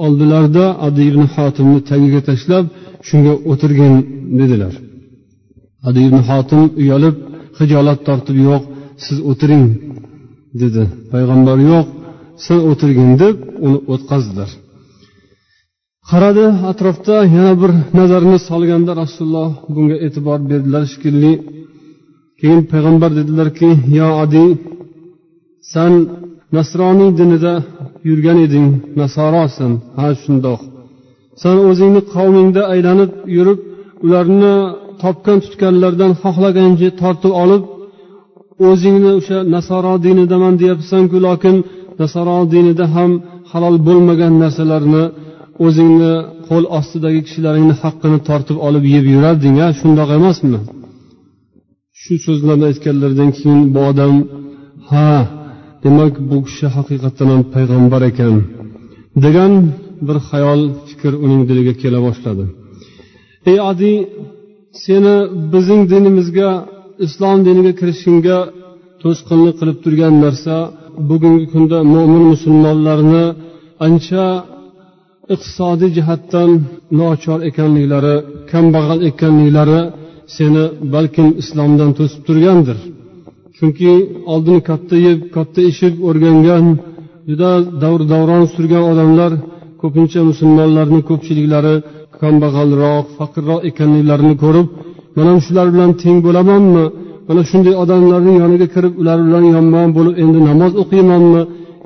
oldilarida 0.04 0.64
adi 0.86 1.02
ibn 1.10 1.22
hotimni 1.34 1.80
tagiga 1.90 2.20
tashlab 2.28 2.64
shunga 3.08 3.34
o'tirgin 3.52 3.94
dedilar. 4.40 4.74
Adi 5.88 6.00
ibn 6.08 6.20
hotim 6.28 6.62
uyalib 6.80 7.16
hijolat 7.58 7.98
tortib 8.08 8.36
yo'q 8.48 8.62
siz 9.04 9.18
o'tiring 9.30 9.64
dedi. 10.62 10.82
Payg'ambar 11.12 11.58
yo'q 11.72 11.86
sen 12.45 12.59
o'tirgin 12.71 13.11
deb 13.23 13.37
uni 13.66 13.78
o'tqazdilar 13.92 14.50
qaradi 16.11 16.47
atrofda 16.71 17.16
yana 17.37 17.52
bir 17.62 17.71
nazarini 17.99 18.38
solganda 18.49 18.92
rasululloh 19.02 19.50
bunga 19.74 19.96
e'tibor 20.07 20.38
berdilar 20.51 20.85
shekilli 20.92 21.33
keyin 22.40 22.61
payg'ambar 22.72 23.11
dedilarki 23.18 23.70
yo 23.98 24.09
adi 24.24 24.44
san 25.72 25.92
nasroniy 26.57 27.11
dinida 27.20 27.55
yurgan 28.09 28.38
eding 28.46 28.66
nasorosan 29.01 29.72
ha 29.98 30.07
shundoq. 30.22 30.61
San 31.42 31.57
o'zingni 31.70 32.03
qavmingda 32.14 32.62
aylanib 32.72 33.11
yurib 33.37 33.59
ularni 34.05 34.55
topgan 35.03 35.38
tutganlardan 35.44 36.12
xohlagancha 36.22 36.88
tortib 37.01 37.33
olib 37.42 37.62
o'zingni 38.68 39.11
o'sha 39.18 39.38
nasoro 39.55 39.94
dinidaman 40.07 40.55
deyapsanku 40.62 41.16
lokin 41.27 41.57
nasoro 42.00 42.37
dinida 42.54 42.87
ham 42.94 43.11
halol 43.50 43.76
bo'lmagan 43.88 44.32
narsalarni 44.42 45.04
o'zingni 45.66 46.14
qo'l 46.48 46.64
ostidagi 46.78 47.20
kishilaringni 47.26 47.74
haqqini 47.82 48.18
tortib 48.28 48.58
olib 48.68 48.84
yeb 48.94 49.04
yurarding 49.14 49.56
a 49.66 49.68
shundoq 49.80 50.11
emasmi? 50.18 50.58
Shu 52.00 52.14
so'zlarni 52.26 52.64
aytganlaridan 52.70 53.30
keyin 53.38 53.61
bu 53.74 53.80
odam 53.90 54.14
ha 54.90 55.11
demak 55.84 56.14
bu 56.30 56.37
kishi 56.46 56.66
haqiqatdan 56.76 57.28
ham 57.32 57.42
payg'ambar 57.54 58.02
ekan 58.11 58.34
degan 59.24 59.52
bir 60.06 60.16
xayol 60.28 60.61
fikr 60.88 61.12
uning 61.24 61.42
diliga 61.48 61.74
kela 61.82 61.98
boshladi. 62.06 62.44
Ey 63.50 63.58
adi 63.70 63.92
seni 64.84 65.16
bizning 65.52 65.82
dinimizga 65.92 66.50
islom 67.06 67.38
diniga 67.48 67.72
kirishingga 67.80 68.38
to'sqinlik 69.02 69.54
qilib 69.61 69.78
turgan 69.84 70.14
narsa 70.24 70.56
bugungi 71.08 71.46
kunda 71.52 71.78
mo'min 71.94 72.24
musulmonlarni 72.32 73.24
ancha 73.87 74.24
iqtisodiy 75.34 75.90
jihatdan 75.96 76.50
nochor 76.98 77.38
ekanliklari 77.50 78.16
kambag'al 78.50 79.00
ekanliklari 79.11 79.80
seni 80.37 80.64
balkim 80.94 81.28
islomdan 81.42 81.90
to'sib 81.98 82.20
turgandir. 82.26 82.78
Chunki 83.56 83.92
oldin 84.32 84.58
katta 84.68 84.96
yeb 85.06 85.18
katta 85.37 85.61
ichib 85.70 85.94
o'rgangan 86.08 86.64
juda 87.28 87.50
davr 87.82 88.00
davron 88.12 88.44
surgan 88.54 88.84
odamlar 88.92 89.32
ko'pincha 89.82 90.20
musulmonlarni 90.30 91.00
ko'pchiliklari 91.08 91.74
kambag'alroq 92.20 93.06
faqirroq 93.18 93.61
ekanliklarini 93.70 94.34
ko'rib 94.44 94.66
man 95.16 95.26
ham 95.30 95.38
shular 95.46 95.66
bilan 95.74 95.90
teng 96.02 96.18
bo'lamanmi? 96.26 96.84
Mana 97.28 97.42
shunday 97.50 97.74
odamlarning 97.82 98.36
yoniga 98.42 98.66
kirib 98.74 98.94
ular 99.00 99.18
bilan 99.26 99.44
yonma 99.54 99.82
bo'lib 99.96 100.14
endi 100.22 100.38
namoz 100.50 100.72
o'qiymanmi 100.82 101.42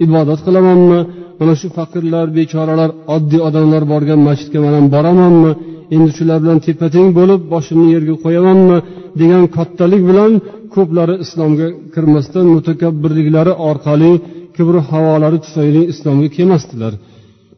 ibodat 0.06 0.40
qilamanmi 0.46 0.98
mana 1.40 1.54
shu 1.60 1.66
faqirlar 1.76 2.26
bechoralar 2.38 2.90
oddiy 3.14 3.40
odamlar 3.48 3.82
borgan 3.92 4.20
masjidga 4.28 4.58
man 4.64 4.72
ham 4.78 4.86
boramanmi 4.94 5.50
endi 5.94 6.10
shular 6.18 6.38
bilan 6.44 6.58
teppa 6.66 6.86
teng 6.94 7.08
bo'lib 7.18 7.40
boshimni 7.52 7.88
yerga 7.94 8.14
qo'yamanmi 8.24 8.76
degan 9.20 9.44
kattalik 9.56 10.02
bilan 10.10 10.32
ko'plari 10.74 11.14
islomga 11.24 11.66
kirmasdan 11.94 12.46
mutakabbirliklari 12.56 13.52
orqali 13.70 14.12
kibru 14.56 14.80
havolari 14.90 15.38
tufayli 15.44 15.82
islomga 15.92 16.28
kelmasdilar. 16.36 16.92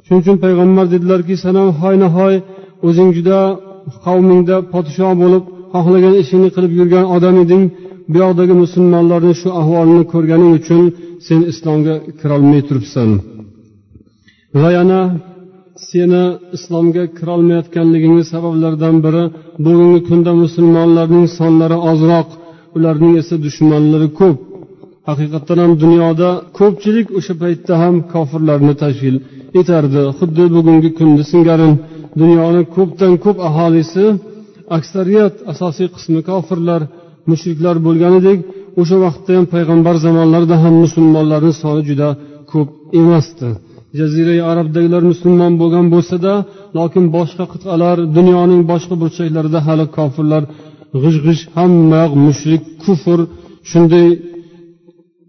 Shuning 0.05 0.21
uchun 0.25 0.37
payg'ambar 0.45 0.87
dedilarki 0.95 1.35
san 1.45 1.55
ham 1.61 1.71
hoynahoy 1.81 2.35
o'zing 2.89 3.09
juda 3.17 3.41
qavmingda 4.05 4.57
podsho 4.73 5.09
bo'lib 5.23 5.45
xohlagan 5.75 6.15
ishingni 6.23 6.51
qilib 6.57 6.73
yurgan 6.79 7.05
odam 7.17 7.37
eding 7.45 7.63
bu 8.11 8.17
yoqdagi 8.25 8.55
musulmonlarni 8.65 9.35
shu 9.41 9.49
ahvolini 9.61 10.05
ko'rganing 10.13 10.53
uchun 10.61 10.83
sen 11.27 11.41
islomga 11.53 11.95
kirolmay 12.21 12.61
turibsan. 12.69 13.11
Va 14.61 14.69
yana 14.79 15.01
seni 15.89 16.25
islomga 16.57 17.05
kirolmayotganligingni 17.19 18.25
sabablaridan 18.33 18.97
biri 19.05 19.25
bugungi 19.65 20.01
kunda 20.09 20.33
musulmonlarning 20.45 21.27
sonlari 21.39 21.79
ozroq 21.91 22.29
ularning 22.77 23.15
esa 23.23 23.35
dushmanlari 23.47 24.09
ko'p. 24.21 24.39
Haqiqatdan 25.09 25.59
ham 25.65 25.73
dunyoda 25.83 26.29
ko'pchilik 26.59 27.09
o'sha 27.19 27.35
paytda 27.43 27.75
ham 27.83 27.95
kofirlarni 28.13 28.75
tashkil 28.83 29.17
etardi. 29.61 30.03
Xuddi 30.19 30.45
bugungi 30.57 30.91
kunda 30.99 31.23
singari 31.33 31.71
dunyoni 32.21 32.63
ko'pdan 32.77 33.13
ko'p 33.25 33.39
aholisi 33.49 34.05
aksariyat 34.77 35.35
asosiy 35.53 35.89
qismi 35.95 36.21
kofirlar 36.31 36.81
mushriklar 37.31 37.77
bo'lganidek 37.87 38.39
o'sha 38.81 38.97
vaqtda 39.05 39.31
ham 39.37 39.47
payg'ambar 39.55 39.95
zamonlarida 40.07 40.57
ham 40.63 40.75
musulmonlarni 40.85 41.53
soni 41.63 41.83
juda 41.89 42.09
ko'p 42.53 42.69
emasdi. 43.01 43.49
Jazirai 43.99 44.41
arabdagilar 44.51 45.03
musulmon 45.13 45.53
bo'lgan 45.61 45.87
bo'lsada 45.95 46.33
lokin 46.79 47.05
boshqa 47.17 47.45
qit'alar 47.53 47.97
dunyoning 48.17 48.63
boshqa 48.73 48.95
burchaklarida 49.03 49.61
hali 49.67 49.87
kofirlar 49.97 50.43
g'ij 51.03 51.17
g'ij 51.25 51.41
hammayoq 51.57 52.13
mushrik 52.27 52.63
kufr 52.85 53.21
shunday. 53.71 54.09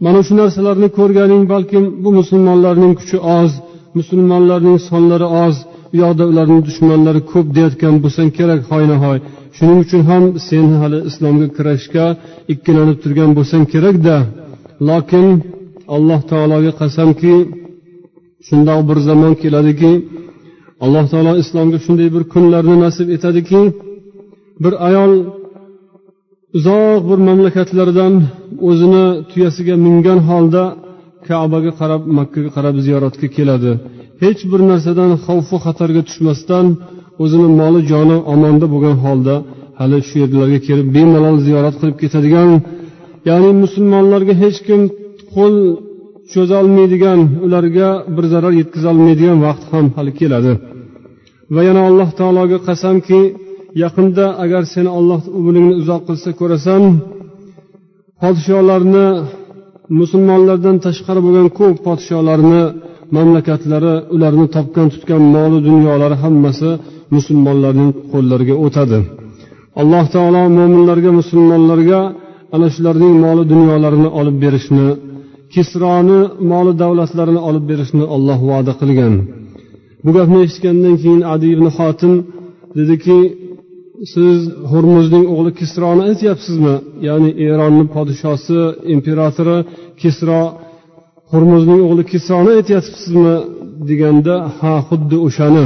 Mana 0.05 0.19
shu 0.27 0.33
narsalarni 0.41 0.87
ko'rganing 0.97 1.43
balkim 1.53 1.83
bu 2.03 2.09
musulmonlarning 2.19 2.93
kuchi 2.99 3.17
oz 3.39 3.51
musulmonlarning 3.97 4.77
sonlari 4.89 5.27
oz 5.45 5.55
u 5.95 5.97
yoqda 6.03 6.23
ularning 6.31 6.61
dushmanlari 6.67 7.21
ko'p 7.31 7.47
deyotgan 7.57 7.95
bo'lsang 8.03 8.29
kerak 8.37 8.61
hoynahoy. 8.71 9.17
Shuning 9.57 9.79
uchun 9.85 10.01
ham 10.09 10.23
sen 10.47 10.65
hali 10.81 10.99
islomga 11.09 11.47
kirishga 11.57 12.05
ikkilanib 12.53 12.97
turgan 13.03 13.31
bo'lsang 13.37 13.63
kerakda 13.73 14.15
lokin 14.89 15.25
alloh 15.95 16.21
taologa 16.31 16.71
qasamki 16.81 17.35
shundoq 18.47 18.79
bir 18.89 18.97
zamon 19.07 19.33
keladiki 19.43 19.91
alloh 20.85 21.05
taolo 21.11 21.33
islomga 21.43 21.77
shunday 21.85 22.09
bir 22.15 22.23
kunlarni 22.33 22.75
nasib 22.85 23.07
etadiki 23.15 23.61
bir 24.63 24.73
ayol 24.87 25.11
uzoq 26.57 27.01
bir 27.09 27.19
mamlakatlardan 27.27 28.13
o'zini 28.69 29.05
tuyasiga 29.31 29.75
mingan 29.85 30.19
holda 30.29 30.63
kabaga 31.27 31.71
qarab 31.79 32.01
makkaga 32.17 32.49
qarab 32.57 32.75
ziyoratga 32.85 33.27
keladi. 33.37 33.71
Hech 34.23 34.41
bir 34.51 34.61
narsadan 34.69 35.11
xavfu 35.25 35.55
xatarga 35.65 36.01
tushmasdan 36.07 36.65
o'zini 37.23 37.49
moli 37.59 37.81
joni 37.91 38.17
omonda 38.33 38.65
bo'lgan 38.73 38.95
holda 39.05 39.35
hali 39.79 39.97
shu 40.07 40.15
yerlarga 40.23 40.59
kelib 40.67 40.87
bemalol 40.95 41.37
ziyorat 41.47 41.75
qilib 41.79 41.97
ketadigan 42.03 42.49
ya'ni 43.29 43.49
musulmonlarga 43.63 44.33
hech 44.43 44.57
kim 44.67 44.81
qo'l 45.35 45.55
cho'zolmaydigan 46.33 47.19
ularga 47.45 47.89
bir 48.15 48.25
zarar 48.33 48.53
yetkazolmaydigan 48.61 49.37
vaqt 49.47 49.63
ham 49.71 49.85
hali 49.97 50.11
keladi. 50.19 50.51
Va 51.55 51.61
yana 51.67 51.81
alloh 51.89 52.09
taologa 52.19 52.57
qasamki 52.67 53.21
yaqinda 53.83 54.25
agar 54.43 54.63
seni 54.73 54.89
olloh 54.99 55.21
umringni 55.37 55.75
uzoq 55.81 56.01
qilsa 56.07 56.29
ko'rasan 56.39 56.83
podsholarni 58.21 59.07
musulmonlardan 59.99 60.75
tashqari 60.85 61.21
bo'lgan 61.25 61.47
ko'p 61.59 61.77
podsholarni 61.87 62.61
mamlakatlari 63.15 63.93
ularni 64.15 64.47
topgan 64.55 64.87
tutgan 64.93 65.23
moli 65.35 65.57
dunyolari 65.67 66.17
hammasi 66.23 66.69
musulmonlarning 67.15 67.91
qo'llariga 68.11 68.55
o'tadi. 68.65 68.99
Alloh 69.81 70.05
taolo 70.15 70.41
mo'minlarga 70.57 71.11
musulmonlarga 71.19 71.99
ana 72.55 72.67
shularning 72.75 73.13
moli 73.25 73.43
dunyolarini 73.51 74.09
olib 74.19 74.37
berishni 74.43 74.87
kisroni 75.53 76.19
moli 76.51 76.71
davlatlarini 76.81 77.41
olib 77.49 77.65
berishni 77.71 78.05
olloh 78.15 78.39
va'da 78.51 78.73
qilgan. 78.81 79.13
Bu 80.05 80.09
gapni 80.17 80.39
eshitgandan 80.45 80.95
keyin 81.01 81.21
adi 81.33 81.47
ibn 81.55 81.65
xotim 81.77 82.13
dediki 82.77 83.17
siz 84.13 84.37
hurmuzning 84.71 85.25
o'g'li 85.33 85.51
kisroni 85.59 86.01
aytyapsizmi? 86.09 86.75
Ya'ni 87.07 87.29
eronni 87.49 87.85
podshosi 87.95 88.59
imperatori 88.95 89.57
kisro 90.01 90.41
hurmuzning 91.31 91.79
o'g'li 91.87 92.03
kisroni 92.11 92.51
aytyapsizmi 92.59 93.35
deganda 93.89 94.35
ha 94.59 94.73
xuddi 94.87 95.17
o'shani. 95.27 95.65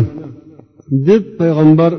Deb 1.08 1.24
payg'ambar 1.40 1.92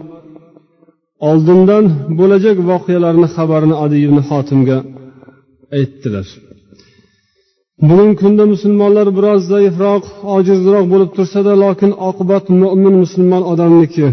oldindan 1.31 1.85
bo'lajak 2.19 2.57
voqealarni 2.71 3.29
xabarini 3.37 3.77
adi 3.85 3.97
ibn 4.07 4.19
xotimga 4.29 4.79
aytdilar. 5.79 6.27
Bugungi 7.88 8.16
kunda 8.23 8.45
musulmonlar 8.55 9.07
biroz 9.19 9.40
zaifroq 9.53 10.05
ojizroq 10.37 10.85
bo'lib 10.93 11.11
tursada 11.16 11.53
lokin 11.64 11.90
oqibat 12.09 12.45
mo'min 12.62 12.95
musulmon 13.03 13.43
odamniki. 13.53 14.07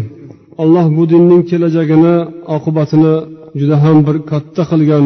Alloh 0.62 0.86
bu 0.96 1.04
dinning 1.12 1.42
kelajagini 1.50 2.14
oqibatini 2.56 3.14
juda 3.60 3.76
ham 3.84 3.96
bir 4.06 4.16
katta 4.30 4.62
qilgan 4.72 5.04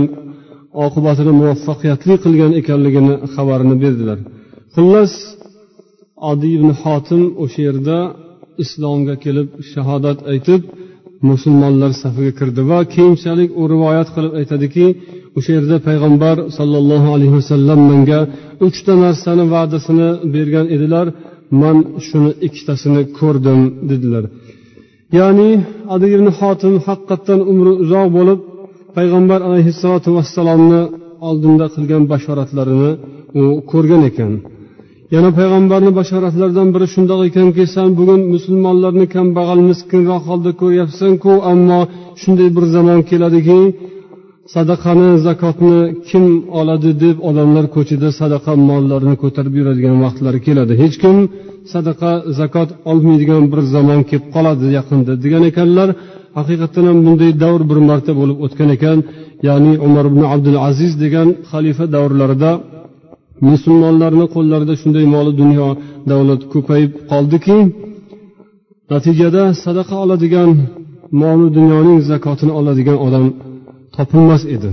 oqibatini 0.86 1.32
muvaffaqiyatli 1.40 2.14
qilgan 2.24 2.52
ekanligini 2.60 3.14
xabarini 3.34 3.76
berdilar. 3.82 4.18
Xullas 4.74 5.12
odi 6.30 6.48
ibn 6.56 6.68
xotim 6.82 7.22
o'sha 7.44 7.60
yerda 7.68 7.98
islomga 8.62 9.14
kelib 9.24 9.48
shahodat 9.72 10.18
aytib 10.32 10.60
musulmonlar 11.30 11.90
safiga 12.02 12.32
kirdi 12.40 12.62
va 12.70 12.78
keyinchalik 12.94 13.50
u 13.60 13.62
rivoyat 13.72 14.08
qilib 14.14 14.32
aytadiki 14.40 14.86
o'sha 15.38 15.50
yerda 15.56 15.76
payg'ambar 15.88 16.36
sollallohu 16.58 17.08
alayhi 17.16 17.34
vasallam 17.40 17.80
menga 17.90 18.20
uchta 18.66 18.92
narsani 19.04 19.44
va'dasini 19.54 20.08
bergan 20.34 20.66
edilar 20.76 21.06
man 21.62 21.76
shuni 22.08 22.30
ikkitasini 22.46 23.02
ko'rdim 23.18 23.60
dedilar. 23.90 24.24
Ya'ni 25.18 25.50
adi 25.94 26.06
ibn 26.16 26.26
xotim 26.38 26.74
haqiqatdan 26.86 27.40
umri 27.52 27.72
uzoq 27.82 28.08
bo'lib 28.16 28.38
payg'ambar 28.96 29.40
alayhissalotu 29.48 30.08
vassalomni 30.16 30.82
oldinda 31.28 31.66
qilgan 31.74 32.02
bashoratlarini 32.12 32.90
u 33.40 33.42
ko'rgan 33.70 34.02
ekan. 34.10 34.32
Yana 35.14 35.30
payg'ambarni 35.38 35.90
bashoratlaridan 36.00 36.68
biri 36.74 36.86
shundoq 36.94 37.20
ekanki 37.28 37.64
san 37.74 37.88
bugun 37.98 38.20
musulmonlarni 38.34 39.06
kambag'al 39.14 39.60
miskinroq 39.70 40.22
holda 40.30 40.50
ko'ryapsanku 40.60 41.32
ammo 41.52 41.80
shunday 42.22 42.48
bir 42.56 42.64
zamon 42.74 43.00
keladiki 43.10 43.60
sadaqani 44.54 45.08
zakotni 45.26 45.78
kim 46.08 46.24
oladi? 46.60 46.90
deb 47.04 47.16
odamlar 47.28 47.64
ko'chada 47.76 48.08
sadaqa 48.20 48.52
mollarini 48.70 49.16
ko'tarib 49.22 49.54
yuradigan 49.60 49.96
vaqtlari 50.04 50.40
keladi. 50.46 50.72
Hech 50.82 50.96
kim 51.02 51.16
sadaqa 51.72 52.12
zakot 52.38 52.70
olmaydigan 52.90 53.44
bir 53.52 53.60
zamon 53.74 54.00
kelib 54.08 54.26
qoladi 54.34 54.66
yaqinda 54.78 55.12
degan 55.24 55.42
ekanlar 55.50 55.88
haqiqatdan 56.38 56.84
ham 56.90 56.98
bunday 57.06 57.30
davr 57.44 57.62
bir 57.70 57.78
marta 57.90 58.12
bo'lib 58.20 58.38
o'tgan 58.44 58.70
ekan. 58.76 58.98
Ya'ni 59.48 59.72
umar 59.86 60.04
ibn 60.10 60.22
abdul 60.34 60.58
aziz 60.68 60.92
degan 61.04 61.28
xalifa 61.50 61.84
davrlarida 61.94 62.50
musulmonlarni 63.48 64.26
qo'llarida 64.34 64.74
shunday 64.82 65.04
moli 65.14 65.32
dunyo 65.40 65.68
davlat 66.10 66.42
ko'payib 66.52 66.92
qoldiki 67.10 67.58
natijada 68.92 69.42
sadaqa 69.64 69.96
oladigan 70.04 70.50
moli 71.22 71.48
dunyoning 71.58 71.98
zakotini 72.10 72.52
oladigan 72.60 72.98
odam 73.06 73.24
topilmas 73.96 74.42
edi. 74.56 74.70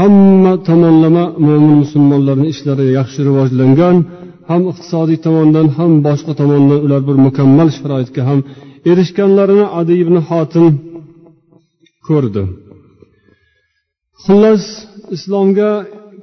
Hamma 0.00 0.52
tomonlama 0.68 1.24
mo'min 1.46 1.74
musulmonlarni 1.82 2.46
ishlari 2.54 2.86
yaxshi 2.98 3.20
rivojlangan 3.28 3.96
ham 4.48 4.62
iqtisodiy 4.70 5.18
tomondan 5.26 5.66
ham 5.76 5.92
boshqa 6.06 6.32
tomondan 6.40 6.78
ular 6.86 7.00
bir 7.08 7.16
mukammal 7.26 7.68
sharoitga 7.78 8.22
ham 8.28 8.38
erishganlarini 8.90 9.66
adi 9.80 9.94
ibn 10.02 10.16
xotim 10.28 10.66
ko'rdi. 12.08 12.42
Xullas 14.24 14.64
islomga 15.16 15.70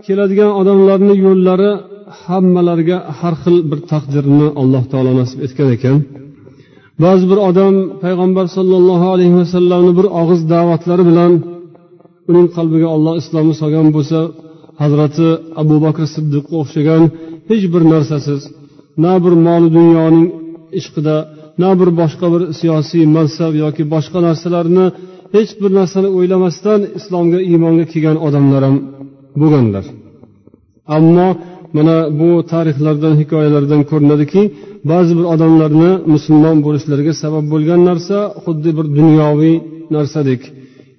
keladigan 0.06 0.52
odamlarni 0.62 1.16
yo'llari 1.26 1.72
hammalariga 2.24 2.98
har 3.20 3.36
xil 3.44 3.56
bir 3.70 3.80
taqdirni 3.92 4.48
alloh 4.62 4.84
taolo 4.92 5.12
nasib 5.20 5.40
etgan 5.46 5.70
ekan. 5.78 5.98
Ba'zi 7.04 7.26
bir 7.32 7.40
odam 7.50 7.74
payg'ambar 8.04 8.46
sollallohu 8.58 9.08
alayhi 9.14 9.36
vasallamni 9.42 9.94
bir 10.00 10.08
og'iz 10.22 10.42
da'vatlari 10.54 11.04
bilan 11.10 11.32
uning 12.30 12.48
qalbiga 12.58 12.88
olloh 12.96 13.14
islomni 13.22 13.56
solgan 13.62 13.88
bo'lsa 13.96 14.20
hazrati 14.82 15.28
abu 15.62 15.76
bakr 15.86 16.04
siddiqqa 16.16 16.54
o'xshagan 16.62 17.04
hech 17.50 17.66
bir 17.74 17.84
narsasiz 17.94 18.42
na 19.04 19.14
bir 19.24 19.34
moli 19.48 19.70
dunyoning 19.78 20.28
ishqida 20.80 21.16
na 21.62 21.70
bir 21.80 21.90
boshqa 22.00 22.28
bir 22.34 22.42
siyosiy 22.60 23.04
mansab 23.18 23.54
yoki 23.64 23.84
boshqa 23.94 24.20
narsalarni 24.28 24.86
hech 25.36 25.52
bir 25.62 25.72
narsani 25.80 26.10
o'ylamasdan 26.18 26.80
islomga 27.00 27.40
iymonga 27.50 27.86
kelgan 27.92 28.18
odamlar 28.28 28.62
ham 28.68 28.78
bo'lganlar. 29.42 29.86
Ammo 30.98 31.28
mana 31.78 31.98
bu 32.20 32.30
tarixlardan 32.52 33.14
hikoyalardan 33.22 33.82
ko'rinadiki 33.92 34.42
ba'zi 34.92 35.14
bir 35.20 35.26
odamlarni 35.34 35.92
musulmon 36.14 36.58
bo'lishlariga 36.66 37.14
sabab 37.24 37.46
bo'lgan 37.54 37.82
narsa 37.90 38.18
xuddi 38.44 38.70
bir 38.78 38.86
dunyoviy 39.00 39.56
narsadek 39.96 40.42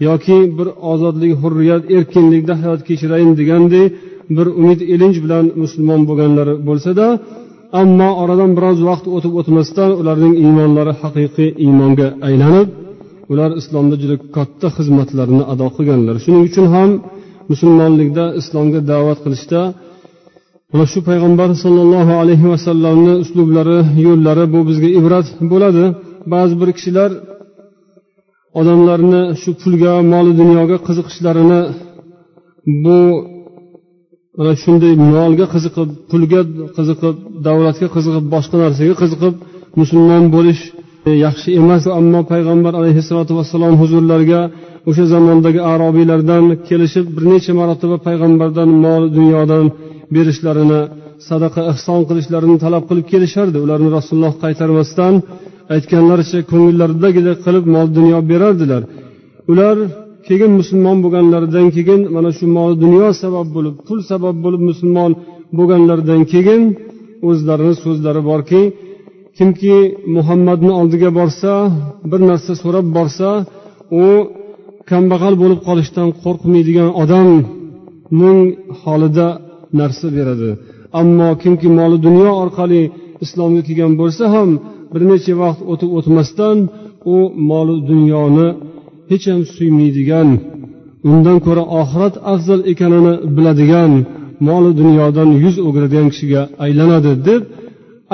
yoki 0.09 0.39
bir 0.59 0.69
ozodlik 0.93 1.33
hurriyat 1.43 1.83
erkinlikda 1.97 2.55
hayot 2.63 2.81
kechirayin 2.89 3.33
degandek 3.41 3.89
bir 4.37 4.47
umid 4.61 4.81
ilinj 4.95 5.17
bilan 5.25 5.45
musulmon 5.63 6.01
bo'lganlari 6.09 6.55
bo'lsada 6.69 7.07
ammo 7.81 8.11
oradan 8.23 8.51
biroz 8.57 8.79
vaqt 8.89 9.07
o'tib 9.17 9.33
o'tmasdan 9.41 9.91
ularning 10.01 10.35
iymonlari 10.45 10.93
haqiqiy 11.03 11.51
iymonga 11.65 12.09
aylanib 12.29 12.69
ular 13.33 13.51
islomda 13.61 13.95
juda 14.03 14.17
katta 14.37 14.69
xizmatlarini 14.77 15.45
ado 15.53 15.67
qilganlar. 15.77 16.15
Shuning 16.25 16.43
uchun 16.49 16.67
ham 16.75 16.91
musulmonlikda 17.51 18.25
islomga 18.41 18.81
da'vat 18.93 19.19
qilishda 19.25 19.61
mana 20.71 20.85
shu 20.93 20.99
payg'ambar 21.09 21.49
sollallohu 21.65 22.13
alayhi 22.23 22.47
vasallamni 22.53 23.15
uslublari 23.25 23.79
yo'llari 24.07 24.45
bu 24.55 24.61
bizga 24.69 24.89
ibrat 25.01 25.27
bo'ladi. 25.53 25.85
Ba'zi 26.33 26.55
bir 26.61 26.71
kishilar 26.77 27.11
odamlarni 28.61 29.23
shu 29.43 29.51
pulga 29.61 29.95
moli 30.13 30.33
dunyoga 30.41 30.77
qiziqishlarini 30.87 31.61
bu 32.85 33.01
shunday 34.63 34.93
molga 35.15 35.47
qiziqib 35.55 35.89
pulga 36.11 36.41
qiziqib 36.77 37.15
davlatga 37.47 37.89
qiziqib 37.97 38.25
boshqa 38.35 38.57
narsaga 38.63 38.95
qiziqib 39.03 39.35
musulmon 39.81 40.25
bo'lish 40.37 40.63
e, 41.09 41.11
yaxshi 41.27 41.49
emas. 41.61 41.83
Ammo 42.01 42.21
payg'ambar 42.33 42.73
alayhissalotu 42.81 43.33
vassalom 43.39 43.75
huzurlariga 43.83 44.41
o'sha 44.89 45.05
zamondagi 45.15 45.61
arobiylardan 45.73 46.45
kelishib 46.69 47.07
bir 47.17 47.25
necha 47.33 47.53
marotaba 47.61 47.97
payg'ambardan 48.07 48.71
mol 48.85 49.03
dunyodan 49.19 49.65
berishlarini 50.15 50.81
sadaqa 51.29 51.61
ehson 51.73 52.01
qilishlarini 52.09 52.57
talab 52.65 52.85
qilib 52.89 53.07
kelishardi. 53.13 53.57
Ularni 53.65 53.89
rasululloh 53.99 54.35
qaytarmasdan 54.45 55.15
aytganlaricha 55.75 56.39
ko'ngillaridagidek 56.51 57.39
qilib 57.47 57.65
mol 57.75 57.87
dunyo 57.99 58.19
berardilar. 58.31 58.83
Ular 59.53 59.77
keyin 60.29 60.53
musulmon 60.61 60.97
bo'lganlaridan 61.05 61.67
keyin 61.77 62.01
mana 62.15 62.31
shu 62.39 62.47
mol 62.57 62.73
dunyo 62.85 63.09
sabab 63.23 63.47
bo'lib 63.57 63.75
pul 63.87 63.99
sabab 64.11 64.37
bo'lib 64.45 64.63
musulmon 64.71 65.13
bo'lganlaridan 65.59 66.23
keyin 66.33 66.63
o'zlarini 67.29 67.75
so'zlari 67.85 68.23
borki 68.31 68.63
kimki 69.37 69.77
muhammadni 70.17 70.73
oldiga 70.81 71.11
borsa 71.19 71.53
bir 72.11 72.21
narsa 72.31 72.53
so'rab 72.63 72.87
borsa 72.97 73.29
u 74.03 74.05
kambag'al 74.91 75.35
bo'lib 75.43 75.61
qolishdan 75.69 76.09
qo'rqmaydigan 76.23 76.89
odamning 77.03 78.41
holida 78.83 79.29
narsa 79.81 80.07
beradi. 80.17 80.51
Ammo 81.01 81.29
kimki 81.43 81.69
moli 81.79 81.97
dunyo 82.07 82.31
orqali 82.43 82.83
islomga 83.25 83.63
kelgan 83.69 83.93
bo'lsa 84.01 84.25
ham 84.35 84.51
bir 84.93 85.03
necha 85.11 85.33
vaqt 85.43 85.61
o'tib 85.73 85.91
o'tmasdan 85.99 86.57
u 87.15 87.17
moli 87.51 87.77
dunyoni 87.91 88.49
hech 89.11 89.25
ham 89.31 89.43
suymaydigan 89.57 90.29
undan 91.11 91.39
ko'ra 91.47 91.65
oxirat 91.81 92.15
afzal 92.33 92.61
ekanini 92.73 93.15
biladigan 93.37 93.93
moli 94.49 94.71
dunyodan 94.81 95.31
yuz 95.45 95.57
o'giradigan 95.67 96.09
kishiga 96.13 96.43
aylanadi 96.65 97.13
deb 97.29 97.43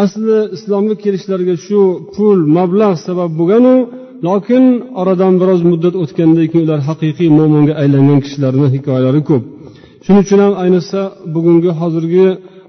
asli 0.02 0.38
islomga 0.56 0.94
kelishlariga 1.04 1.56
shu 1.66 1.80
pul 2.14 2.38
mablag' 2.56 2.98
sabab 3.06 3.30
bo'lganu 3.40 3.74
lokin 4.26 4.64
oradan 5.00 5.34
biroz 5.40 5.60
muddat 5.70 5.94
o'tgandan 6.02 6.46
keyin 6.50 6.64
ular 6.66 6.80
haqiqiy 6.88 7.30
mo'minga 7.38 7.74
aylangan 7.82 8.18
kishilarni 8.24 8.66
hikoyalari 8.74 9.22
ko'p. 9.28 9.42
Shuning 10.04 10.22
uchun 10.26 10.40
ham 10.44 10.54
ayniqsa 10.64 11.00
bugungi 11.34 11.70
hozirgi 11.80 12.26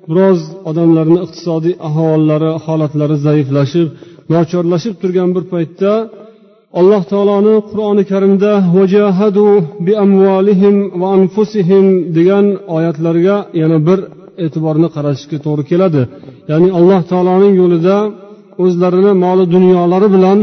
biroz 0.10 0.40
odamlarni 0.70 1.20
iqtisodiy 1.26 1.76
ahvollari 1.88 2.52
holatlari 2.66 3.16
zaiflashib 3.28 3.88
nochorlashib 4.34 4.94
turgan 5.02 5.30
bir 5.36 5.44
paytda 5.54 5.92
alloh 6.80 7.02
taoloni 7.12 7.56
qur'oni 7.70 8.04
karimda 8.12 8.52
vajahadu 8.78 9.48
bi 9.86 9.94
amvolihim 10.06 10.76
va 11.02 11.08
anfusihim 11.18 11.86
degan 12.18 12.46
oyatlarga 12.76 13.36
yana 13.62 13.78
bir 13.88 14.00
e'tiborni 14.46 14.88
qaratishga 14.96 15.38
to'g'ri 15.46 15.64
keladi. 15.72 16.02
Ya'ni 16.52 16.70
alloh 16.80 17.02
taoloning 17.12 17.54
yo'lida 17.62 17.98
o'zlarini 18.64 19.12
moli 19.26 19.46
dunyolari 19.56 20.08
bilan 20.16 20.40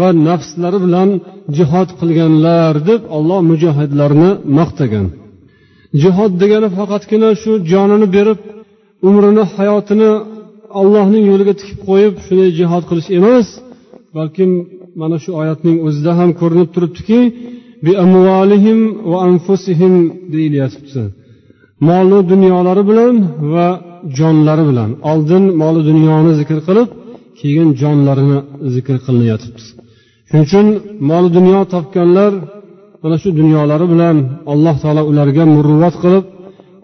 va 0.00 0.08
nafslari 0.28 0.78
bilan 0.86 1.08
jihod 1.56 1.88
qilganlar 2.00 2.74
deb 2.88 3.00
olloh 3.16 3.40
mujohidlarni 3.50 4.30
maqtagan. 4.58 5.06
Jihod 6.02 6.32
degani 6.42 6.68
faqatgina 6.78 7.30
shu 7.42 7.52
jonini 7.72 8.06
berib 8.16 8.38
umrini 9.08 9.44
hayotini 9.56 10.10
allohning 10.80 11.24
yo'liga 11.30 11.54
tikib 11.60 11.78
qo'yib 11.88 12.14
shunday 12.24 12.50
jihod 12.58 12.82
qilish 12.90 13.08
emas 13.18 13.46
balkim 14.16 14.50
mana 15.00 15.16
shu 15.22 15.30
oyatning 15.40 15.76
o'zida 15.86 16.12
ham 16.18 16.30
ko'rinib 16.40 16.68
turibdiki 16.74 17.20
deyilyapti 20.34 21.02
molu 21.88 22.18
dunyolari 22.32 22.82
bilan 22.90 23.14
va 23.54 23.68
jonlari 24.18 24.64
bilan. 24.70 24.90
Oldin 25.10 25.44
moli 25.62 25.80
dunyoni 25.90 26.32
zikr 26.40 26.58
qilib 26.66 26.88
keyin 27.40 27.68
jonlarini 27.82 28.38
zikr 28.74 28.96
qilinyotibdi. 29.06 29.62
Shuning 30.28 30.44
uchun 30.48 30.66
moli 31.10 31.28
dunyo 31.36 31.60
topganlar 31.74 32.32
mana 33.02 33.16
shu 33.22 33.28
dunyolari 33.40 33.86
bilan 33.92 34.16
alloh 34.52 34.76
taolo 34.82 35.02
ularga 35.10 35.44
muruvvat 35.54 35.94
qilib 36.02 36.24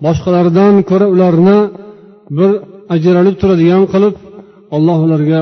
boshqalardan 0.04 0.74
ko'ra 0.90 1.06
ularni 1.14 1.58
bir 2.38 2.50
ajralib 2.94 3.36
turadigan 3.40 3.82
qilib 3.92 4.14
alloh 4.76 4.98
ularga 5.06 5.40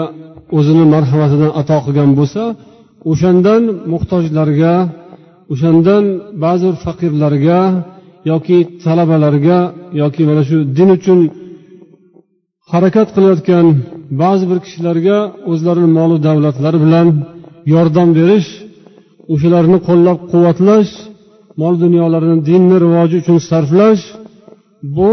o'zini 0.58 0.84
marhamatidan 0.94 1.50
ato 1.60 1.76
qilgan 1.86 2.10
bo'lsa 2.18 2.42
o'shandan 3.10 3.62
muhtojlarga 3.92 4.74
o'shandan 5.52 6.04
ba'zi 6.44 6.68
faqirlarga 6.84 7.60
yoki 8.30 8.58
talabalarga 8.84 9.58
yoki 10.02 10.22
mana 10.30 10.42
shu 10.48 10.56
din 10.76 10.88
uchun 10.98 11.20
harakat 12.72 13.08
qilayotgan 13.14 13.66
ba'zi 14.22 14.44
bir 14.50 14.58
kishilarga 14.64 15.18
o'zlarini 15.50 15.90
molu 15.98 16.16
davlatlari 16.26 16.78
bilan 16.84 17.08
yordam 17.74 18.08
berish 18.18 18.48
o'shalarni 19.34 19.78
qo'llab 19.88 20.18
quvvatlash 20.30 20.92
mol 21.60 21.74
dunyolarini 21.84 22.36
dinni 22.48 22.76
rivoji 22.84 23.16
uchun 23.22 23.38
sarflash 23.50 24.02
bu 24.96 25.12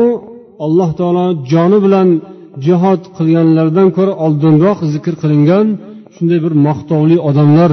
alloh 0.65 0.89
taolo 0.99 1.25
joni 1.51 1.77
bilan 1.85 2.07
jihod 2.65 3.01
qilganlardan 3.17 3.87
ko'ra 3.97 4.13
oldinroq 4.25 4.79
zikr 4.93 5.13
qilingan 5.21 5.67
shunday 6.15 6.39
bir 6.45 6.53
maqtovli 6.67 7.17
odamlar 7.29 7.71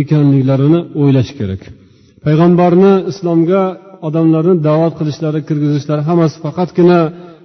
ekanliklarini 0.00 0.80
o'ylash 1.00 1.30
kerak. 1.38 1.62
Payg'ambarni 2.24 2.92
islomga 3.10 3.62
odamlarni 4.08 4.54
da'vat 4.68 4.94
qilishlari 4.98 5.40
kirgizishlari 5.48 6.02
hammasi 6.08 6.36
faqatgina 6.44 7.00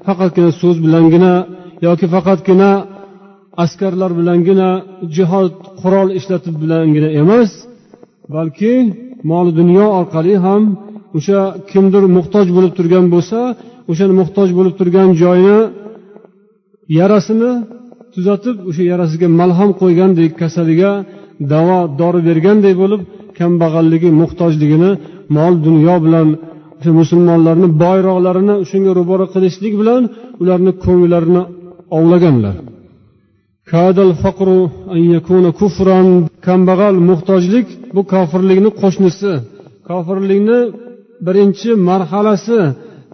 faqatgina 0.08 0.52
so'z 0.62 0.78
bilangina 0.86 1.34
yoki 1.88 2.06
faqatgina 2.16 2.72
askarlar 3.64 4.12
bilangina 4.20 4.70
jihod 5.16 5.54
qurol 5.82 6.10
ishlatib 6.20 6.56
bilangina 6.64 7.10
emas 7.22 7.52
balki 8.36 8.74
mol 9.32 9.48
dunyo 9.60 9.86
orqali 10.00 10.36
ham 10.46 10.64
o'sha 11.18 11.40
kimdir 11.72 12.04
muhtoj 12.18 12.48
bo'lib 12.56 12.74
turgan 12.78 13.06
bo'lsa 13.14 13.40
o'sha 13.92 14.06
muhtoj 14.22 14.50
bo'lib 14.58 14.74
turgan 14.80 15.10
joyini 15.22 15.60
yarasini 16.98 17.52
tuzatib 18.14 18.58
o'sha 18.70 18.84
yarasiga 18.92 19.28
malham 19.42 19.70
qo'ygandek 19.82 20.32
kasaliga 20.42 20.92
davo 21.54 21.80
dori 22.02 22.22
berganday 22.30 22.74
bo'lib 22.82 23.02
kambag'alligi 23.40 24.10
muhtojligini 24.22 24.92
mol 25.38 25.54
dunyo 25.68 25.96
bilan 26.06 26.28
o'sha 26.80 26.92
musulmonlarni 27.02 27.68
boyroqlarini 27.84 28.56
shunga 28.70 28.92
ro'baro 29.00 29.26
qilishlik 29.34 29.74
bilan 29.82 30.02
ularni 30.42 30.72
ko'ngillarini 30.86 31.42
ovlaganlar. 31.98 32.56
Kambag'al 36.48 36.96
muhtojlik 37.10 37.68
bu 37.96 38.02
kofirlikni 38.14 38.70
qo'shnisi. 38.82 39.32
Kofirlikni 39.90 40.60
birinchi 41.28 41.70
marhalasi 41.90 42.60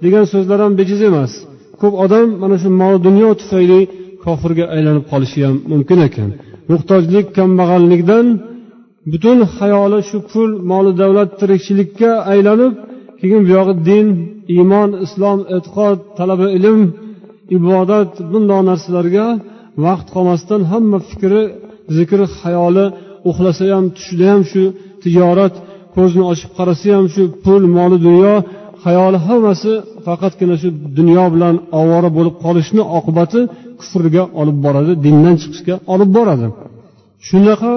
degan 0.04 0.26
so'zlar 0.34 0.60
ham 0.66 0.74
bejiz 0.80 1.02
emas. 1.10 1.32
Ko'p 1.82 1.94
odam 2.06 2.28
mana 2.42 2.56
shu 2.62 2.70
mol 2.82 2.96
dunyo 3.06 3.30
tufayli 3.40 3.80
kofirga 4.24 4.66
aylanib 4.76 5.06
qolishi 5.12 5.40
ham 5.46 5.56
mumkin 5.72 6.00
ekan. 6.08 6.30
Muhtojlik 6.72 7.28
kambag'allikdan 7.38 8.26
butun 9.12 9.40
hayoli 9.56 10.00
shu 10.10 10.18
pul 10.32 10.50
moli 10.72 10.92
davlat 11.02 11.30
tirikchilikka 11.40 12.10
aylanib 12.34 12.74
keyin 13.20 13.42
buyog'i 13.48 13.74
din 13.90 14.08
iymon 14.56 14.90
islom 15.06 15.40
e'tiqod 15.56 15.98
talaba 16.18 16.48
ilm 16.58 16.82
ibodat 17.58 18.12
bundoq 18.32 18.62
narsalarga 18.70 19.28
vaqt 19.86 20.08
qolmasdan 20.16 20.62
hamma 20.72 21.00
fikri 21.10 21.44
zikri 21.98 22.26
hayoli 22.42 22.86
uxlasa 23.30 23.66
ham 23.74 23.86
tushida 23.96 24.26
ham 24.32 24.42
shu 24.52 24.64
tijorat 25.02 25.56
ko'zini 25.96 26.26
ochib 26.32 26.52
qarasa 26.58 26.90
ham 26.96 27.06
shu 27.14 27.24
pul 27.44 27.64
moli 27.78 27.98
dunyo 28.08 28.36
hayoli 28.86 29.18
hammasi 29.28 29.72
faqatgina 30.06 30.56
shu 30.62 30.70
dunyo 30.98 31.26
bilan 31.34 31.56
ovora 31.80 32.10
bo'lib 32.18 32.36
qolishni 32.46 32.84
oqibati 32.98 33.40
kufrga 33.80 34.24
olib 34.42 34.58
boradi 34.66 34.92
dindan 35.06 35.36
chiqishga 35.42 35.76
olib 35.94 36.10
boradi. 36.18 36.48
Shunaqa 37.28 37.74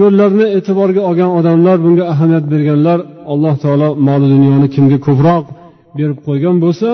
yo'llarni 0.00 0.46
e'tiborga 0.56 1.02
olgan 1.08 1.30
odamlar 1.38 1.76
bunga 1.84 2.04
ahamiyat 2.12 2.44
berganlar 2.52 2.98
alloh 3.32 3.54
taolo 3.62 3.88
moli 4.08 4.26
dunyoni 4.34 4.68
kimga 4.74 4.98
ko'proq 5.06 5.44
berib 5.98 6.18
qo'ygan 6.26 6.56
bo'lsa 6.64 6.90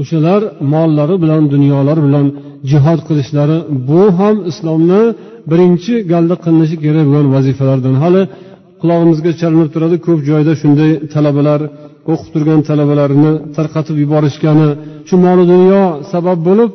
o'shalar 0.00 0.40
mollari 0.72 1.16
bilan 1.22 1.42
dunyolari 1.54 2.00
bilan 2.06 2.26
jihod 2.70 3.00
qilishlari 3.08 3.58
bu 3.88 4.02
ham 4.18 4.36
islomni 4.50 5.02
birinchi 5.50 5.94
galda 6.12 6.34
qilinishi 6.44 6.76
kerak 6.84 7.06
bo'lgan 7.10 7.28
vazifalardan. 7.36 7.94
Hali 8.02 8.22
qulog'imizga 8.80 9.30
chalinib 9.40 9.68
turadi 9.74 9.96
ko'p 10.06 10.20
joyda 10.30 10.52
shunday 10.62 10.90
talabalar 11.14 11.60
o'qib 12.12 12.28
turgan 12.34 12.60
talabalarini 12.68 13.32
tarqatib 13.56 13.96
yuborishgani 14.04 14.68
shu 15.08 15.14
moli 15.26 15.44
dunyo 15.52 15.82
sabab 16.12 16.38
bo'lib 16.48 16.70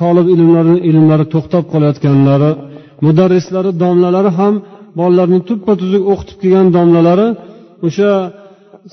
tolib 0.00 0.26
ilmlarini 0.34 0.78
ilmlari 0.90 1.24
to'xtab 1.34 1.64
qolayotganlari 1.72 2.50
mudarrislari 3.06 3.70
domlalari 3.82 4.30
ham 4.38 4.54
bolalarni 4.98 5.40
tuppa 5.48 5.72
tuzuk 5.80 6.02
o'qitib 6.12 6.38
kelgan 6.42 6.66
domlalari 6.76 7.28
o'sha 7.86 8.12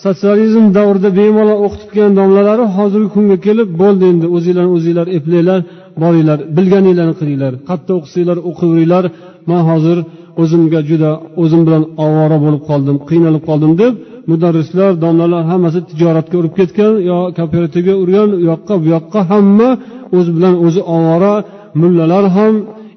sotsializm 0.03 0.65
davrida 0.77 1.09
bemalol 1.19 1.59
o'qitib 1.65 1.89
kelgan 1.93 2.13
domlalari 2.19 2.63
hozirgi 2.77 3.09
kunga 3.15 3.37
kelib 3.45 3.69
bo'ldi 3.81 4.03
endi. 4.11 4.25
O'zinglarni 4.37 4.71
o'zinglar 4.77 5.07
eplanglar 5.17 5.59
boringlar 6.03 6.39
bilganinglarni 6.57 7.15
qilinglar. 7.21 7.53
Qayerda 7.69 7.91
o'qisanglar 7.99 8.37
o'qiyveringlar 8.49 9.03
man 9.49 9.61
hozir 9.69 9.97
o'zimga 10.41 10.79
juda 10.89 11.11
o'zim 11.43 11.61
bilan 11.67 11.83
ovora 12.05 12.37
bo'lib 12.45 12.61
qoldim 12.69 12.97
qiynalib 13.09 13.43
qoldim 13.49 13.71
deb 13.81 13.93
mudarrislar 14.29 14.91
domlalar 15.03 15.43
hammasi 15.51 15.79
tijoratga 15.89 16.35
urib 16.41 16.53
ketgan 16.59 16.93
yo 17.09 17.17
kooperativga 17.37 17.93
urgan 18.03 18.29
u 18.37 18.39
yoqqa 18.51 18.73
bu 18.81 18.87
yoqqa 18.95 19.19
hamma 19.31 19.69
o'zi 20.17 20.31
bilan 20.37 20.55
o'zi 20.65 20.81
ovora 20.95 21.33
mullalar 21.81 22.25
ham 22.37 22.53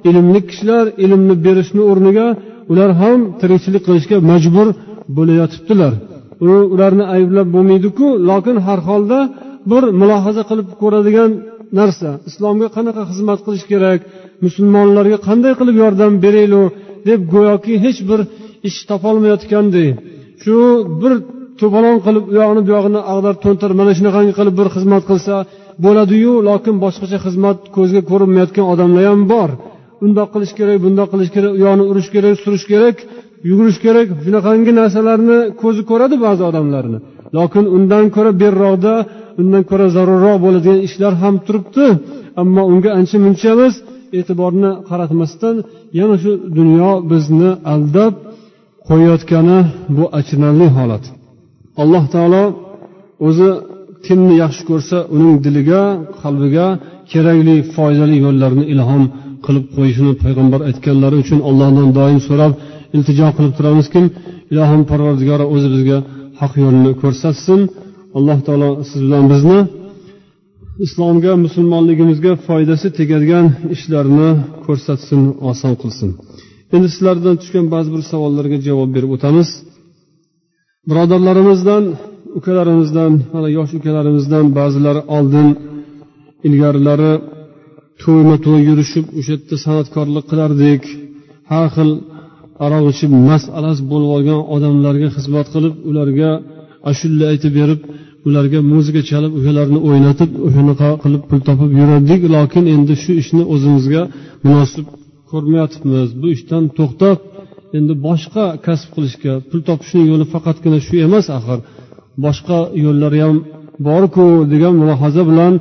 ilmli 0.09 0.41
kishilar 0.49 0.85
ilmni 1.05 1.35
berishni 1.47 1.83
o'rniga 1.91 2.27
ular 2.71 2.91
ham 3.01 3.19
tirikchilik 3.41 3.83
qilishga 3.89 4.17
majbur 4.31 4.69
bo'layotibdilar. 5.17 5.93
U 6.49 6.51
ularni 6.75 7.05
ayblab 7.15 7.49
bo'lmaydiku 7.55 8.07
lokin 8.31 8.57
har 8.67 8.81
holda 8.89 9.19
bir 9.71 9.83
mulohaza 10.01 10.43
qilib 10.51 10.69
ko'radigan 10.83 11.31
narsa. 11.79 12.11
Islomga 12.29 12.69
qanaqa 12.77 13.03
xizmat 13.11 13.39
qilish 13.47 13.65
kerak? 13.73 14.01
Musulmonlarga 14.45 15.19
qanday 15.29 15.53
qilib 15.61 15.77
yordam 15.83 16.13
beraylik? 16.25 16.73
deb 17.09 17.21
go'yoki 17.35 17.75
hech 17.85 18.01
bir 18.11 18.21
ish 18.69 18.79
topolmayotganday 18.91 19.89
shu 20.43 20.57
bir 21.03 21.13
to'polon 21.61 21.97
qilib 22.07 22.25
u 22.33 22.35
yog'ini 22.41 22.61
bu 22.67 22.71
yog'ini 22.77 23.01
ag'darib 23.13 23.41
to'ntarib 23.45 23.77
mana 23.81 23.93
shunaqangi 23.99 24.33
qilib 24.39 24.55
bir 24.61 24.69
xizmat 24.75 25.03
qilsa 25.11 25.35
bo'ladiyu 25.85 26.33
lokin 26.49 26.75
boshqacha 26.85 27.19
xizmat 27.27 27.59
ko'zga 27.77 28.01
ko'rinmayotgan 28.11 28.67
odamlar 28.73 29.05
ham 29.11 29.23
bor. 29.33 29.51
Undoq 30.05 30.29
qilish 30.35 30.53
kerak 30.59 30.77
bundoq 30.85 31.09
qilish 31.13 31.31
kerak 31.35 31.51
u 31.57 31.59
yoqni 31.67 31.85
urish 31.91 32.09
kerak 32.15 32.35
surish 32.45 32.67
kerak 32.73 32.97
yugurish 33.49 33.79
kerak 33.85 34.07
shunaqangi 34.25 34.73
narsalarni 34.81 35.39
ko'zi 35.63 35.83
ko'radi 35.91 36.17
ba'zi 36.27 36.43
odamlarni. 36.51 36.99
Lokin 37.37 37.65
undan 37.77 38.05
ko'ra 38.17 38.31
beriroqda 38.43 38.95
undan 39.41 39.63
ko'ra 39.71 39.87
zarurroq 39.97 40.37
bo'ladigan 40.45 40.79
ishlar 40.89 41.13
ham 41.23 41.35
turibdi. 41.47 41.87
Ammo 42.43 42.63
unga 42.73 42.91
ancha 42.99 43.17
muncha 43.25 43.53
e'tiborni 44.19 44.71
qaratmasdan 44.89 45.57
yana 45.99 46.17
shu 46.23 46.33
dunyo 46.59 46.93
bizni 47.11 47.51
aldab 47.73 48.13
qo'yayotgani 48.89 49.59
bu 49.97 50.05
achinarli 50.19 50.67
holat. 50.77 51.05
Alloh 51.83 52.05
taolo 52.15 52.45
o'zi 53.29 53.51
kimni 54.07 54.35
yaxshi 54.43 54.63
ko'rsa 54.71 54.97
uning 55.15 55.35
diliga 55.45 55.83
qalbiga 56.23 56.67
kerakli 57.13 57.57
foydali 57.75 58.17
yo'llarni 58.25 58.65
ilhom 58.75 59.03
qilib 59.45 59.67
qo'yishini 59.77 60.13
payg'ambar 60.23 60.61
aytganlari 60.69 61.17
uchun 61.23 61.39
allohdan 61.49 61.89
doim 61.99 62.19
so'rab 62.29 62.53
iltijo 62.97 63.29
qilib 63.37 63.53
turamizki 63.59 64.01
ilohim 64.53 64.83
parvardigori 64.91 65.47
o'zi 65.55 65.69
bizga 65.75 65.99
haq 66.41 66.53
yo'lni 66.65 66.91
ko'rsatsin. 67.03 67.61
Alloh 68.19 68.39
taolo 68.47 68.71
siz 68.89 69.01
bilan 69.07 69.25
bizni 69.33 69.59
islomga 70.87 71.33
musulmonligimizga 71.45 72.33
foydasi 72.47 72.89
tegadigan 72.99 73.47
ishlarni 73.75 74.29
ko'rsatsin 74.67 75.21
oson 75.51 75.75
qilsin. 75.83 76.11
Endi 76.75 76.89
sizlardan 76.95 77.35
tushgan 77.41 77.67
ba'zi 77.75 77.89
bir 77.95 78.03
savollarga 78.13 78.59
javob 78.69 78.91
berib 78.97 79.11
o'tamiz. 79.17 79.49
Birodarlarimizdan 80.89 81.85
ukalarimizdan 82.39 83.13
mana 83.35 83.49
yosh 83.59 83.73
ukalarimizdan 83.79 84.45
ba'zilari 84.59 85.03
oldin 85.17 85.49
ilgarilari 86.47 87.13
to'yma 88.03 88.37
to'y 88.47 88.61
yurishib 88.69 89.07
o'sha 89.19 89.31
yerda 89.35 89.57
san'atkorlik 89.65 90.25
qilardik. 90.31 90.83
Har 91.51 91.67
xil 91.75 91.91
aroq 92.65 92.85
ichib 92.93 93.11
mast 93.29 93.49
alas 93.59 93.79
bo'lib 93.91 94.11
olgan 94.17 94.41
odamlarga 94.55 95.09
xizmat 95.17 95.47
qilib 95.55 95.75
ularga 95.91 96.31
ashula 96.91 97.25
aytib 97.33 97.53
berib 97.61 97.81
ularga 98.29 98.59
muzika 98.73 99.01
chalib 99.11 99.33
o'shalarni 99.39 99.79
o'ynatib 99.89 100.31
o'shanaqa 100.47 100.89
qilib 101.03 101.23
pul 101.29 101.41
topib 101.49 101.71
yurardik. 101.81 102.21
Lokin 102.37 102.65
endi 102.75 102.95
shu 103.03 103.13
ishni 103.23 103.43
o'zimizga 103.55 104.03
munosib 104.47 104.87
ko'rmayotibmiz 105.31 106.09
bu 106.21 106.27
ishdan 106.37 106.65
to'xtab 106.79 107.19
endi 107.79 107.95
boshqa 108.07 108.45
kasb 108.67 108.89
qilishga 108.95 109.33
pul 109.49 109.61
topishning 109.69 110.07
yo'li 110.13 110.27
faqatgina 110.35 110.79
shu 110.87 110.95
emas 111.07 111.27
axir. 111.39 111.59
Boshqa 112.25 112.59
yo'llari 112.85 113.19
ham 113.27 113.37
borku 113.89 114.27
degan 114.53 114.75
mulohaza 114.81 115.23
bilan 115.31 115.53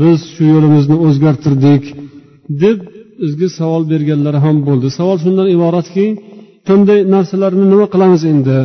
biz 0.00 0.18
shu 0.34 0.44
yo'limizni 0.54 0.96
o'zgartirdik 1.06 1.84
deb 2.62 2.78
bizga 3.22 3.48
savol 3.58 3.82
berganlari 3.92 4.38
ham 4.46 4.56
bo'ldi. 4.68 4.88
Savol 4.98 5.16
shundan 5.24 5.48
iboratki 5.56 6.06
shunday 6.68 7.00
narsalarni 7.14 7.64
nima 7.72 7.86
qilamiz 7.94 8.22
endi? 8.32 8.58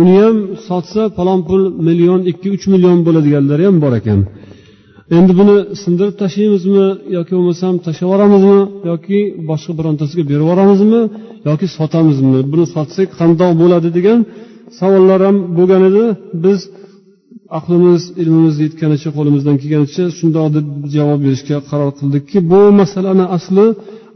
Uni 0.00 0.14
ham 0.24 0.36
sotsa 0.68 1.02
falon 1.16 1.40
pul 1.48 1.62
million 1.88 2.20
ikki 2.30 2.48
uch 2.56 2.64
million 2.72 2.98
bo'ladiganlari 3.06 3.64
ham 3.68 3.76
bor 3.84 3.92
ekan. 4.00 4.20
Endi 5.16 5.32
buni 5.40 5.56
sindirib 5.82 6.14
tashlaymizmi 6.22 6.86
yoki 7.16 7.32
bo'lmasam 7.38 7.74
tashlab 7.86 8.06
yuboramizmi 8.06 8.58
yoki 8.90 9.18
boshqa 9.50 9.72
birontasiga 9.78 10.22
berib 10.30 10.42
yuboramizmi 10.44 11.00
yoki 11.48 11.66
sotamizmi? 11.76 12.38
Buni 12.52 12.66
sotsak 12.74 13.08
qandoq 13.20 13.52
bo'ladi 13.62 13.88
degan 13.96 14.18
savollar 14.78 15.20
ham 15.26 15.36
bo'lgan 15.56 15.82
edi. 15.90 16.04
Biz 16.44 16.60
aqlimiz 17.58 18.02
ilmimiz 18.22 18.54
yetganicha 18.64 19.10
qo'limizdan 19.16 19.56
kelganicha 19.62 20.04
shundoq 20.18 20.46
deb 20.56 20.66
javob 20.94 21.18
berishga 21.26 21.56
qaror 21.70 21.90
qildikki 21.98 22.38
bu 22.50 22.60
masalani 22.80 23.24
asli 23.36 23.66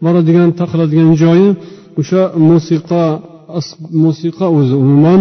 boradigan 0.05 0.49
taqiladigan 0.61 1.11
joyi 1.23 1.49
o'sha 2.01 2.23
musiqa 2.49 3.05
musiqa 4.05 4.47
o'zi 4.59 4.75
umuman 4.85 5.21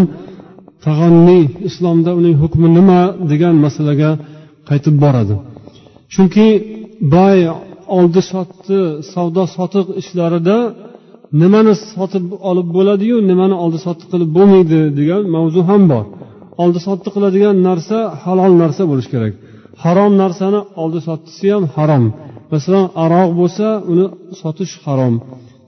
tag'anniy 0.85 1.43
islomda 1.69 2.11
uning 2.19 2.35
hukmi 2.43 2.67
nima 2.77 2.99
degan 3.31 3.55
masalaga 3.65 4.09
qaytib 4.69 4.95
boradi. 5.05 5.35
Chunki 6.13 6.47
boy 7.15 7.37
oldi 7.97 8.21
sotdi 8.31 8.79
savdo 9.13 9.43
sotiq 9.55 9.87
ishlarida 10.01 10.57
nimani 11.41 11.73
sotib 11.93 12.25
olib 12.49 12.67
bo'ladiyu 12.77 13.17
nimani 13.31 13.55
oldi 13.63 13.79
sotdi 13.85 14.05
qilib 14.11 14.29
bo'lmaydi 14.37 14.79
degan 14.99 15.23
mavzu 15.35 15.61
ham 15.69 15.83
bor. 15.91 16.05
Oldi 16.63 16.79
sotdi 16.87 17.09
qiladigan 17.15 17.55
narsa 17.67 17.97
halol 18.23 18.53
narsa 18.63 18.83
bo'lishi 18.91 19.09
kerak. 19.13 19.33
Harom 19.83 20.11
narsani 20.23 20.59
oldi 20.81 20.99
sotdisi 21.07 21.45
ham 21.53 21.63
harom. 21.75 22.05
Masalan 22.53 22.85
aroq 23.03 23.29
bo'lsa 23.39 23.65
uni 23.91 24.05
sotish 24.41 24.73
harom. 24.85 25.13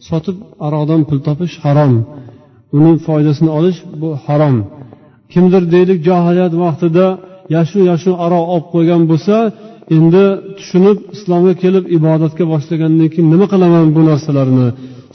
Sotib 0.10 0.38
aroqdan 0.66 1.02
pul 1.08 1.20
topish 1.28 1.56
harom. 1.66 1.94
Uni 2.78 2.94
foydasini 3.06 3.52
olish 3.58 3.80
bu 4.02 4.10
harom. 4.26 4.56
Kimdir 5.32 5.64
deylik 5.74 6.00
johiliyat 6.08 6.54
vaqtida 6.64 7.06
yashu 7.56 7.80
yashu 7.92 8.12
aroq 8.26 8.46
olib 8.54 8.68
qo'ygan 8.74 9.02
bo'lsa 9.12 9.36
endi 9.98 10.24
tushunib 10.58 10.98
islomga 11.16 11.54
kelib 11.64 11.86
ibodatga 11.98 12.44
boshlagandan 12.54 13.08
keyin 13.14 13.28
nima 13.34 13.46
qilaman 13.54 13.88
bu 13.96 14.02
narsalarni? 14.10 14.68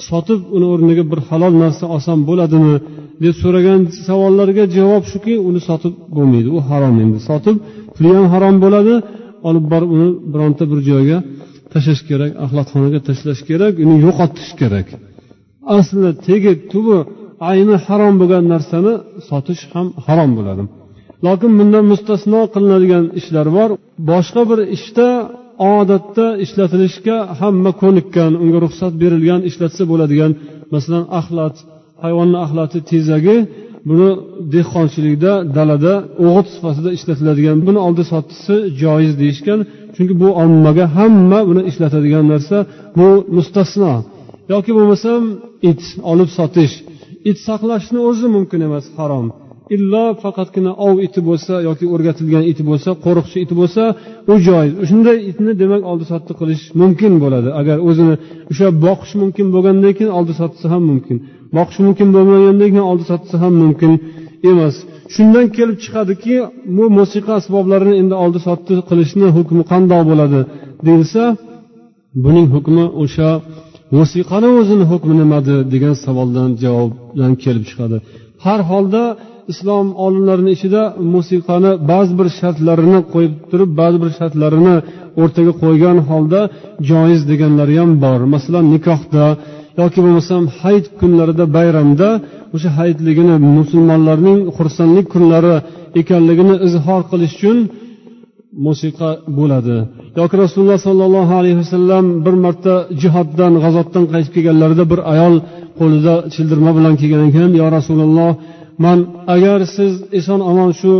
Sotib 0.08 0.40
uni 0.56 0.66
o'rniga 0.72 1.04
bir 1.12 1.20
halol 1.28 1.54
narsa 1.62 1.84
olsam 1.94 2.18
bo'ladimi? 2.28 2.76
deb 3.24 3.34
so'ragan 3.42 3.80
savollarga 4.06 4.64
javob 4.76 5.04
shuki 5.12 5.34
uni 5.48 5.60
sotib 5.68 5.94
bo'lmaydi. 6.16 6.48
U 6.56 6.58
harom 6.68 6.94
endi. 7.04 7.18
Sotib 7.28 7.56
puli 7.94 8.10
ham 8.16 8.26
harom 8.34 8.56
bo'ladi. 8.64 8.94
Olib 9.48 9.64
borib 9.72 9.90
uni 9.96 10.08
bironta 10.32 10.64
bir 10.70 10.80
joyga 10.90 11.18
tashlash 11.72 12.02
kerak 12.10 12.32
axlatxonaga 12.44 13.00
tashlash 13.08 13.42
kerak 13.50 13.74
uni 13.84 13.96
yo'qotish 14.06 14.52
kerak. 14.60 14.86
Aslida 15.76 16.10
tegi 16.26 16.52
tubi 16.72 16.98
ayni 17.50 17.76
harom 17.86 18.14
bo'lgan 18.20 18.44
narsani 18.52 18.92
sotish 19.28 19.62
ham 19.72 19.86
harom 20.06 20.30
bo'ladi. 20.38 20.62
Lokin 21.26 21.52
bundan 21.58 21.84
mustasno 21.92 22.40
qilinadigan 22.54 23.04
ishlar 23.20 23.46
bor. 23.56 23.70
Boshqa 24.10 24.42
bir 24.50 24.58
ishda 24.76 25.08
odatda 25.76 26.26
ishlatilishga 26.44 27.16
hamma 27.40 27.70
ko'nikkan 27.82 28.32
unga 28.42 28.58
ruxsat 28.64 28.92
berilgan 29.02 29.40
ishlatsa 29.50 29.82
bo'ladigan 29.90 30.32
masalan 30.74 31.04
axlat 31.20 31.56
hayvonni 32.04 32.38
axlati 32.44 32.78
tezagi 32.90 33.36
buni 33.88 34.10
dehqonchilikda 34.54 35.32
dalada 35.56 35.94
o'g'it 36.26 36.46
sifatida 36.54 36.90
ishlatiladigan 36.98 37.58
buni 37.66 37.80
oldi 37.86 38.02
sottisi 38.12 38.54
joiz 38.82 39.12
deyishgan. 39.22 39.60
Chunki 39.94 40.14
bu 40.22 40.28
ommaga 40.44 40.86
hamma 40.98 41.40
buni 41.50 41.62
ishlatadigan 41.70 42.24
narsa 42.32 42.58
bu 42.98 43.08
mustasno. 43.36 43.94
Yoki 44.52 44.70
bo'lmasam 44.78 45.22
it 45.70 45.82
olib 46.12 46.30
sotish. 46.38 46.74
It 47.30 47.38
saqlashni 47.48 47.98
o'zi 48.08 48.26
mumkin 48.36 48.60
emas 48.68 48.86
harom. 48.98 49.26
Illo 49.74 50.04
faqatgina 50.22 50.72
ov 50.86 50.96
iti 51.06 51.20
bo'lsa 51.28 51.54
yoki 51.68 51.84
o'rgatilgan 51.94 52.44
iti 52.52 52.62
bo'lsa 52.70 52.90
qo'riqchi 53.04 53.38
iti 53.44 53.54
bo'lsa 53.60 53.82
u 54.32 54.34
joiz. 54.46 54.72
Shunday 54.88 55.18
itni 55.30 55.52
demak 55.62 55.82
oldi 55.90 56.04
sotdi 56.12 56.32
qilish 56.40 56.62
mumkin 56.80 57.12
bo'ladi. 57.22 57.48
Agar 57.60 57.76
o'zini 57.88 58.14
o'sha 58.50 58.68
boqish 58.86 59.14
mumkin 59.22 59.46
bo'lgandan 59.54 59.92
keyin 59.98 60.12
oldi 60.18 60.32
sotsa 60.40 60.66
ham 60.72 60.82
mumkin. 60.90 61.16
Boqish 61.56 61.78
mumkin 61.86 62.08
bo'lmagandan 62.14 62.68
keyin 62.72 62.86
oldi 62.90 63.04
sotsa 63.12 63.34
ham 63.42 63.54
mumkin 63.62 63.92
emas. 64.50 64.76
Shundan 65.14 65.46
kelib 65.56 65.76
chiqadiki 65.84 66.34
bu 66.76 66.84
musiqa 66.98 67.32
asboblarini 67.40 67.94
endi 68.02 68.14
oldi 68.24 68.38
sotdi 68.46 68.74
qilishni 68.88 69.28
hukmi 69.36 69.62
qandoq 69.72 70.02
bo'ladi 70.10 70.40
deyilsa 70.86 71.22
buning 72.24 72.46
hukmi 72.54 72.84
o'sha 73.02 73.30
musiqani 73.96 74.48
o'zini 74.58 74.84
hukmi 74.92 75.14
nimadi 75.22 75.54
degan 75.72 75.94
savoldan 76.04 76.48
javobdan 76.62 77.32
kelib 77.44 77.64
chiqadi. 77.70 77.96
Har 78.44 78.60
holda 78.70 79.02
islom 79.52 79.86
olimlarini 80.04 80.50
ichida 80.56 80.82
musiqani 81.14 81.72
ba'zi 81.90 82.12
bir 82.18 82.28
shartlarini 82.38 82.98
qo'yib 83.12 83.34
turib 83.50 83.70
ba'zi 83.80 83.98
bir 84.02 84.10
shartlarini 84.18 84.76
o'rtaga 85.22 85.52
qo'ygan 85.62 85.96
holda 86.08 86.40
joiz 86.90 87.20
deganlari 87.30 87.74
ham 87.80 87.90
bor. 88.04 88.20
Masalan 88.34 88.64
nikohda 88.74 89.24
yoki 89.80 89.98
bo'lmasam 90.04 90.42
hayit 90.60 90.86
kunlarida 91.00 91.44
bayramda 91.56 92.08
o'sha 92.54 92.70
hayitligini 92.78 93.36
musulmonlarning 93.56 94.38
xursandlik 94.56 95.06
kunlari 95.14 95.54
ekanligini 96.00 96.54
izhor 96.66 97.00
qilish 97.10 97.34
uchun 97.38 97.58
musiqa 98.66 99.10
bo'ladi. 99.38 99.76
Yoki 100.20 100.36
rasululloh 100.42 100.78
sollallohu 100.88 101.32
alayhi 101.40 101.58
vasallam 101.62 102.04
bir 102.24 102.34
marta 102.44 102.74
jihoddan 103.02 103.52
g'azotdan 103.64 104.04
qaytib 104.12 104.32
kelganlarida 104.36 104.84
bir 104.92 105.00
ayol 105.12 105.34
qo'lida 105.78 106.14
childirma 106.34 106.70
bilan 106.78 106.94
kelgan 107.00 107.22
ekan 107.30 107.50
yo 107.60 107.66
rasululloh 107.76 108.30
man 108.84 108.98
agar 109.34 109.58
siz 109.76 109.92
eson 110.18 110.40
omon 110.50 110.70
shu 110.80 110.92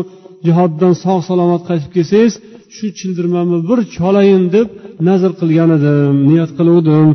jihoddan 0.46 0.94
sog' 1.04 1.22
salomat 1.30 1.62
qaytib 1.68 1.90
kelsangiz 1.96 2.34
shu 2.76 2.86
childirmamni 2.98 3.58
bir 3.68 3.78
cholayin 3.96 4.44
deb 4.56 4.68
nazr 5.08 5.30
qilgan 5.40 5.70
edim 5.78 6.14
niyat 6.28 6.50
qiluvdim 6.58 7.08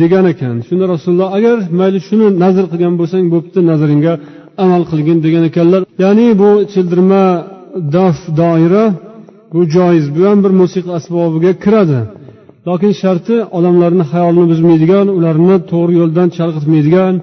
degan 0.00 0.24
ekan. 0.32 0.54
Shunda 0.68 0.86
rasululloh 0.94 1.28
agar 1.38 1.56
mayli 1.80 1.98
shuni 2.08 2.26
nazr 2.44 2.64
qilgan 2.72 2.94
bo'lsang 3.00 3.24
bo'pti 3.34 3.58
nazringga 3.70 4.14
amal 4.64 4.82
qilgin 4.90 5.18
degan 5.26 5.44
ekanlar. 5.50 5.82
Ya'ni 6.02 6.26
bu 6.40 6.50
childirma 6.72 7.24
daf 7.96 8.18
doira 8.40 8.84
bu 9.52 9.60
joiz 9.74 10.06
bu 10.16 10.22
ham 10.28 10.38
bir 10.44 10.52
musiqa 10.62 10.90
asbobiga 10.98 11.52
kiradi. 11.64 12.00
Lokin 12.68 12.92
sharti 13.02 13.36
odamlarni 13.58 14.04
xayolini 14.12 14.46
buzmaydigan 14.52 15.06
ularni 15.18 15.56
to'g'ri 15.70 15.92
yo'ldan 16.00 16.28
chalg'itmaydigan 16.36 17.14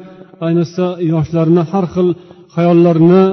ayniqsa 0.45 0.85
yoshlarni 1.13 1.63
har 1.71 1.85
xil 1.93 2.07
xayollarini 2.55 3.23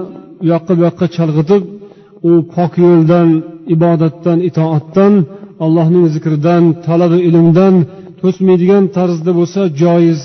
u 0.43 0.45
yoqqa 0.53 0.73
bu 0.77 0.83
yoqqa 0.89 1.07
chalg'itib 1.17 1.62
u 2.29 2.33
pok 2.55 2.73
yo'ldan 2.85 3.29
ibodatdan 3.75 4.39
itoatdan 4.49 5.12
allohning 5.64 6.07
zikridan 6.14 6.62
talabi 6.87 7.19
ilmdan 7.29 7.75
to'smaydigan 8.21 8.85
tarzda 8.97 9.33
bo'lsa 9.39 9.61
joiz 9.83 10.21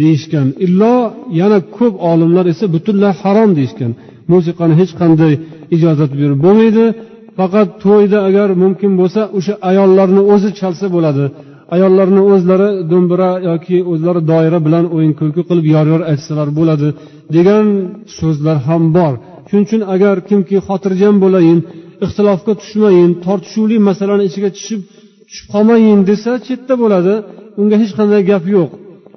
deyishgan. 0.00 0.46
Illo 0.66 0.94
yana 1.40 1.58
ko'p 1.76 1.94
olimlar 2.10 2.44
esa 2.52 2.64
butunlay 2.74 3.12
harom 3.22 3.50
deyishgan. 3.58 3.92
Musiqani 4.32 4.74
hech 4.80 4.92
qanday 5.00 5.32
ijozat 5.76 6.12
berib 6.20 6.38
bo'lmaydi. 6.46 6.84
Faqat 7.38 7.68
to'yda 7.84 8.18
agar 8.28 8.48
mumkin 8.62 8.92
bo'lsa 9.00 9.20
o'sha 9.38 9.54
ayollarni 9.70 10.22
o'zi 10.32 10.50
chalsa 10.60 10.86
bo'ladi. 10.96 11.24
Ayollarni 11.74 12.22
o'zlari 12.32 12.68
do'mbira 12.90 13.30
yoki 13.48 13.76
o'zlari 13.92 14.20
doira 14.30 14.58
bilan 14.66 14.84
o'yin 14.94 15.12
kulki 15.20 15.42
qilib 15.48 15.66
yor 15.74 15.86
yor 15.92 16.02
aytsalar 16.10 16.48
bo'ladi. 16.58 16.88
Degan 17.36 17.66
so'zlar 18.18 18.58
ham 18.68 18.82
bor. 18.96 19.12
Shuning 19.48 19.64
uchun 19.68 19.82
agar 19.94 20.16
kimki 20.28 20.56
xotirjam 20.68 21.14
bo'layin 21.24 21.58
ixtilofga 22.04 22.52
tushmayin 22.60 23.10
tortishuvli 23.24 23.76
masalani 23.88 24.24
ichiga 24.28 24.50
tushib 24.56 24.80
tushib 25.28 25.46
qolmayin 25.54 25.98
desa 26.10 26.32
chetda 26.46 26.74
bo'ladi. 26.82 27.14
Unga 27.60 27.76
hech 27.82 27.92
qanday 27.98 28.22
gap 28.30 28.44
yo'q. 28.56 28.70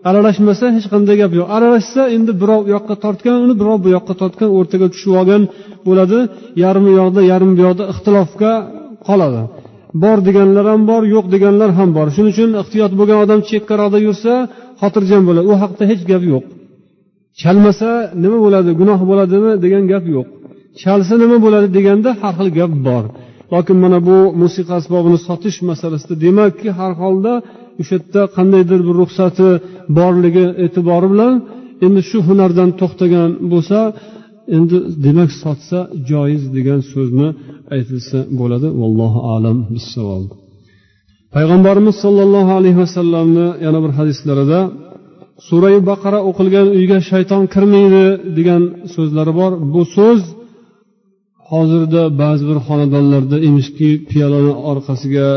Aralashmasa 0.10 0.66
hech 0.76 0.88
qanday 0.94 1.16
gap 1.22 1.32
yo'q. 1.38 1.48
Aralashsa 1.56 2.02
endi 2.16 2.32
birov 2.42 2.62
u 2.68 2.70
yoqqa 2.76 2.96
tortgan 3.04 3.36
uni 3.46 3.56
birov 3.62 3.78
bu 3.86 3.90
yoqqa 3.98 4.14
tortgan 4.22 4.50
o'rtaga 4.58 4.88
tushib 4.94 5.12
olgan 5.20 5.42
bo'ladi. 5.88 6.20
Yarmi 6.64 6.92
yoqda 7.00 7.22
yarmi 7.32 7.54
bu 7.58 7.62
yoqda 7.68 7.84
ixtilofga 7.94 8.52
qoladi. 9.08 9.42
Bor 10.04 10.18
deganlar 10.28 10.66
ham 10.72 10.82
bor 10.92 11.04
yo'q 11.16 11.26
deganlar 11.34 11.70
ham 11.80 11.90
bor. 11.98 12.08
Shuning 12.16 12.32
uchun 12.36 12.50
ehtiyot 12.62 12.92
bo'lgan 13.00 13.18
odam 13.26 13.40
chekkaroqda 13.50 14.00
yursa 14.08 14.34
xotirjam 14.82 15.24
bo'ladi. 15.28 15.46
U 15.52 15.54
haqda 15.64 15.84
hech 15.92 16.04
gap 16.12 16.24
yo'q. 16.34 16.44
Chalmasa 17.42 17.90
nima 18.24 18.38
bo'ladi 18.46 18.72
gunoh 18.80 19.00
bo'ladimi 19.10 19.52
degan 19.64 19.84
gap 19.92 20.06
yo'q. 20.16 20.28
Chalsa 20.82 21.14
nima 21.24 21.38
bo'ladi 21.46 21.68
deganda 21.78 22.10
har 22.22 22.34
xil 22.40 22.50
gap 22.60 22.72
bor. 22.88 23.04
Lokin 23.54 23.78
mana 23.84 24.00
bu 24.08 24.18
musiqa 24.42 24.74
asbobini 24.80 25.20
sotish 25.28 25.58
masalasida 25.70 26.16
demakki 26.26 26.70
har 26.80 26.92
holda 27.02 27.34
o'sha 27.82 27.94
yerda 27.98 28.22
qandaydir 28.36 28.80
bir 28.88 28.96
ruxsati 29.02 29.50
borligi 29.98 30.46
e'tibori 30.66 31.08
bilan 31.14 31.34
endi 31.86 32.02
shu 32.10 32.18
hunardan 32.28 32.70
to'xtagan 32.80 33.30
bo'lsa 33.52 33.80
endi 34.58 34.78
demak 35.06 35.32
sotsa 35.44 35.80
joiz 36.10 36.44
degan 36.56 36.80
so'zni 36.92 37.28
aytilsa 37.76 38.20
bo'ladi. 38.40 38.68
Vallohu 38.82 39.20
alam 39.36 39.58
bissavob. 39.76 40.26
Payg'ambarimiz 41.36 41.96
sollallohu 42.04 42.52
alayhi 42.60 42.80
vasallamni 42.84 43.48
yana 43.66 43.80
bir 43.86 43.92
hadislarida 44.00 44.60
surai 45.48 45.78
baqara 45.90 46.20
o'qilgan 46.30 46.68
uyga 46.78 46.98
shayton 47.10 47.44
kirmaydi 47.54 48.06
degan 48.38 48.62
so'zlari 48.96 49.34
bor. 49.40 49.52
Bu 49.74 49.82
so'z 49.96 50.22
hozirda 51.52 52.02
ba'zi 52.22 52.44
bir 52.50 52.58
xonadonlarda 52.68 53.38
emishki 53.48 53.90
piyolani 54.10 54.54
orqasiga 54.72 55.28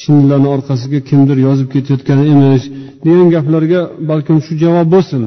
chinlarni 0.00 0.48
orqasiga 0.54 0.98
kimdir 1.08 1.36
yozib 1.46 1.68
ketayotgan 1.74 2.20
emish 2.32 2.64
degan 3.04 3.28
gaplarga 3.34 3.80
balkim 4.10 4.38
shu 4.46 4.52
javob 4.64 4.88
bo'lsin. 4.94 5.22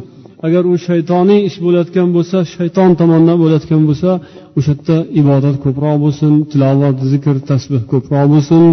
Agar 0.48 0.64
u 0.72 0.76
shaytoniy 0.88 1.40
ish 1.50 1.58
bo'layotgan 1.66 2.08
bo'lsa 2.16 2.38
shayton 2.56 2.90
tomonidan 3.00 3.38
bo'layotgan 3.44 3.82
bo'lsa 3.90 4.10
o'sha 4.58 4.74
yerda 4.74 4.98
ibodat 5.22 5.56
ko'proq 5.66 5.96
bo'lsin 6.06 6.32
tilovat 6.52 6.98
zikr 7.12 7.36
tasbeh 7.50 7.84
ko'proq 7.92 8.26
bo'lsin. 8.34 8.64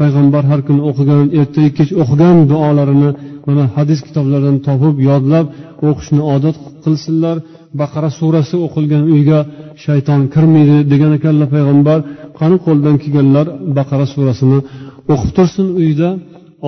Payg'ambar 0.00 0.44
har 0.50 0.60
kuni 0.66 0.82
o'qigan 0.90 1.24
ertayu 1.40 1.70
kech 1.78 1.90
o'qigan 2.02 2.36
duolarini 2.50 3.10
mana 3.46 3.64
hadis 3.76 4.00
kitoblaridan 4.06 4.56
topib 4.66 4.96
yodlab 5.08 5.46
o'qishni 5.88 6.22
odat 6.34 6.56
qilsinlar. 6.84 7.36
Baqara 7.80 8.10
surasi 8.18 8.56
o'qilgan 8.66 9.02
uyga 9.14 9.38
shayton 9.84 10.20
kirmaydi 10.34 10.76
degan 10.92 11.12
ekanlar 11.18 11.48
payg'ambar. 11.54 11.98
Qani 12.38 12.56
qo'ldan 12.66 12.96
kelganlar 13.02 13.46
baqara 13.78 14.06
surasini 14.14 14.58
o'qib 15.12 15.30
tursin 15.36 15.66
uyda. 15.82 16.08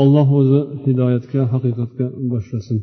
Olloh 0.01 0.29
o'zi 0.39 0.61
hidoyatga 0.85 1.41
haqiqatga 1.53 2.07
boshlasin. 2.33 2.79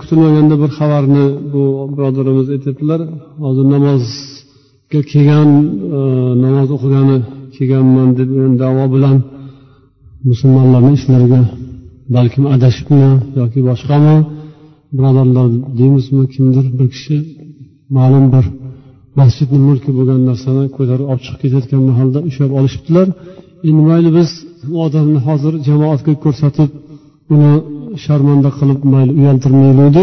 Kutilmaganda 0.00 0.54
bir 0.62 0.70
xabarni 0.78 1.24
bu 1.52 1.62
birodarimiz 1.94 2.46
aytyaptilar. 2.54 3.00
Hozir 3.44 3.66
namozga 3.74 5.00
kelgan 5.12 5.50
namoz 6.44 6.68
o'qigani 6.76 7.18
kelganman 7.56 8.08
deb 8.18 8.30
davo 8.62 8.84
bilan 8.94 9.16
musulmonlarni 10.30 10.92
ishlariga 10.98 11.40
balkim 12.16 12.44
adashibmi 12.54 13.08
yoki 13.40 13.60
boshqami? 13.68 14.16
Birodarlar 14.96 15.48
deymizmi 15.78 16.24
kimdir 16.34 16.66
bir 16.78 16.88
kishi 16.94 17.16
ma'lum 17.96 18.24
bir 18.34 18.44
masjidni 19.20 19.58
mulki 19.68 19.90
bo'lgan 19.98 20.20
narsani 20.30 20.64
ko'tarib 20.76 21.06
olib 21.10 21.22
chiqib 21.24 21.40
ketayotgan 21.42 21.82
mahalda 21.90 22.18
ushlab 22.28 22.52
olishibdilar. 22.58 23.06
Endi 23.68 23.82
mayli 23.90 24.10
biz 24.18 24.30
u 24.74 24.76
odamni 24.86 25.20
hozir 25.26 25.54
jamoatga 25.68 26.12
ko'rsatib 26.24 26.70
uni 27.34 27.52
sharmanda 28.04 28.50
qilib 28.58 28.80
mayli 28.94 29.12
uyaltirmaylik 29.20 29.96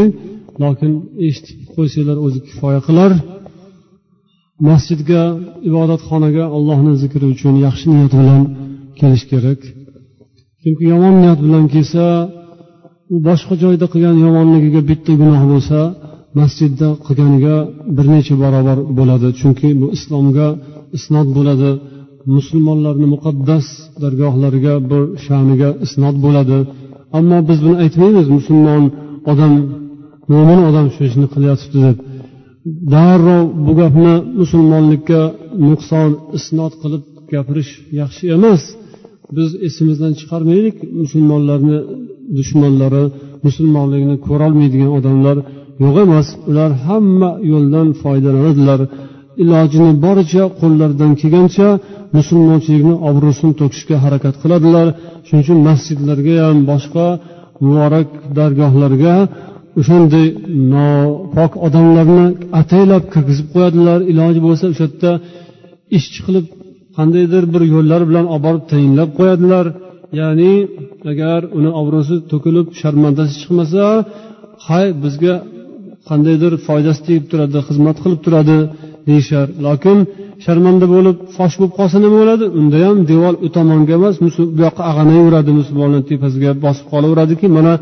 lokin 0.64 0.92
eshitib 1.28 1.58
qo'ysanglar 1.76 2.18
o'zi 2.26 2.40
kifoya 2.48 2.82
qilar. 2.88 3.12
Masjidga 4.70 5.22
ibodatxonaga 5.70 6.44
allohni 6.58 6.94
zikri 7.04 7.26
uchun 7.34 7.54
yaxshi 7.66 7.86
niyat 7.94 8.14
bilan 8.20 8.42
kelish 9.00 9.26
kerak. 9.34 9.62
Chunki 10.64 10.84
yomon 10.94 11.16
niyat 11.22 11.40
bilan 11.46 11.66
kelsa 11.74 12.06
u 13.14 13.18
boshqa 13.28 13.54
joyda 13.64 13.86
qilgan 13.94 14.18
yomonligiga 14.26 14.82
bitta 14.90 15.12
gunoh 15.22 15.42
bo'lsa 15.52 15.80
masjidda 16.40 16.90
qilganiga 17.06 17.56
bir 17.96 18.06
necha 18.14 18.36
barobar 18.44 18.78
bo'ladi. 18.98 19.28
Chunki 19.40 19.68
bu 19.82 19.88
islomga 19.98 20.48
isnod 20.98 21.28
bo'ladi. 21.38 21.72
Musulmonlarni 22.36 23.08
muqaddas 23.14 23.66
dargohlariga 24.02 24.74
bir 24.90 25.04
sha'niga 25.26 25.70
isnod 25.86 26.16
bo'ladi. 26.26 26.58
Ammo 27.18 27.38
biz 27.50 27.60
buni 27.66 27.78
aytmaymiz 27.84 28.28
musulmon 28.38 28.84
odam 29.32 29.54
mo'min 30.32 30.60
odam 30.70 30.88
shu 30.94 31.02
ishni 31.10 31.28
qilyotibdi 31.34 31.80
deb. 31.88 31.98
Darrov 32.94 33.44
bu 33.66 33.72
gapni 33.82 34.14
musulmonlikka 34.42 35.22
nuqson 35.68 36.10
isnod 36.38 36.74
qilib 36.82 37.04
gapirish 37.32 37.72
yaxshi 38.00 38.26
emas. 38.38 38.64
Biz 39.38 39.50
esimizdan 39.68 40.14
chiqarmaylik. 40.20 40.76
Musulmonlarni 41.02 41.78
dushmanlari 42.38 43.04
musulmonlikni 43.46 44.16
ko'rolmaydigan 44.28 44.92
odamlar 44.98 45.38
yo'q 45.84 45.96
emas. 46.06 46.28
Ular 46.50 46.72
hamma 46.88 47.32
yo'ldan 47.52 47.88
foydalanadilar. 48.02 48.80
Ilojini 49.44 49.92
boricha 50.06 50.44
qo'llaridan 50.62 51.12
kelgancha 51.22 51.68
musulmonchilikni 52.18 52.96
obro'sini 53.10 53.54
to'kishga 53.62 53.96
harakat 54.04 54.36
qiladilar. 54.44 54.88
Shuning 55.28 55.44
uchun 55.46 55.60
masjidlarga 55.68 56.36
ham 56.46 56.58
boshqa 56.72 57.06
muborak 57.66 58.10
dargohlarga 58.38 59.16
o'shanday 59.80 60.28
nopok 60.74 61.52
odamlarni 61.68 62.26
ataylab 62.62 63.04
kirgizib 63.14 63.48
qo'yadilar. 63.54 64.00
Iloji 64.12 64.40
bo'lsa 64.48 64.66
o'sha 64.72 64.86
yerda 64.88 65.12
ishchi 65.98 66.20
qilib 66.26 66.46
qandaydir 66.98 67.44
bir 67.54 67.62
yo'llar 67.74 68.02
bilan 68.10 68.26
olib 68.36 68.44
borib 68.46 68.64
tayinlab 68.72 69.10
qo'yadilar. 69.20 69.66
Ya'ni 70.20 70.54
agar 71.12 71.42
uni 71.58 71.72
obro'si 71.82 72.16
to'kilib 72.32 72.68
sharmandasi 72.82 73.34
chiqmasa 73.42 73.84
hay 74.68 74.88
bizga 75.04 75.36
qandaydir 76.10 76.54
foydasi 76.68 77.02
tegib 77.08 77.26
turadi 77.32 77.58
xizmat 77.68 77.98
qilib 78.04 78.22
turadi 78.26 78.58
deyishar. 79.08 79.48
Lokin 79.66 79.98
sharmanda 80.46 80.86
bo'lib 80.96 81.18
fosh 81.36 81.56
bo'lib 81.60 81.74
qolsa 81.80 81.98
nima 82.04 82.18
bo'ladi? 82.22 82.46
Unda 82.60 82.78
ham 82.86 82.98
devor 83.12 83.34
u 83.46 83.48
tomonga 83.56 83.94
emas 84.00 84.16
bu 84.24 84.30
yoqqa 84.66 84.84
ag'anayveradi 84.92 85.52
musulmonlar 85.60 86.02
tepasiga 86.12 86.52
bosib 86.66 86.86
qolaveradiki 86.94 87.48
mana 87.58 87.74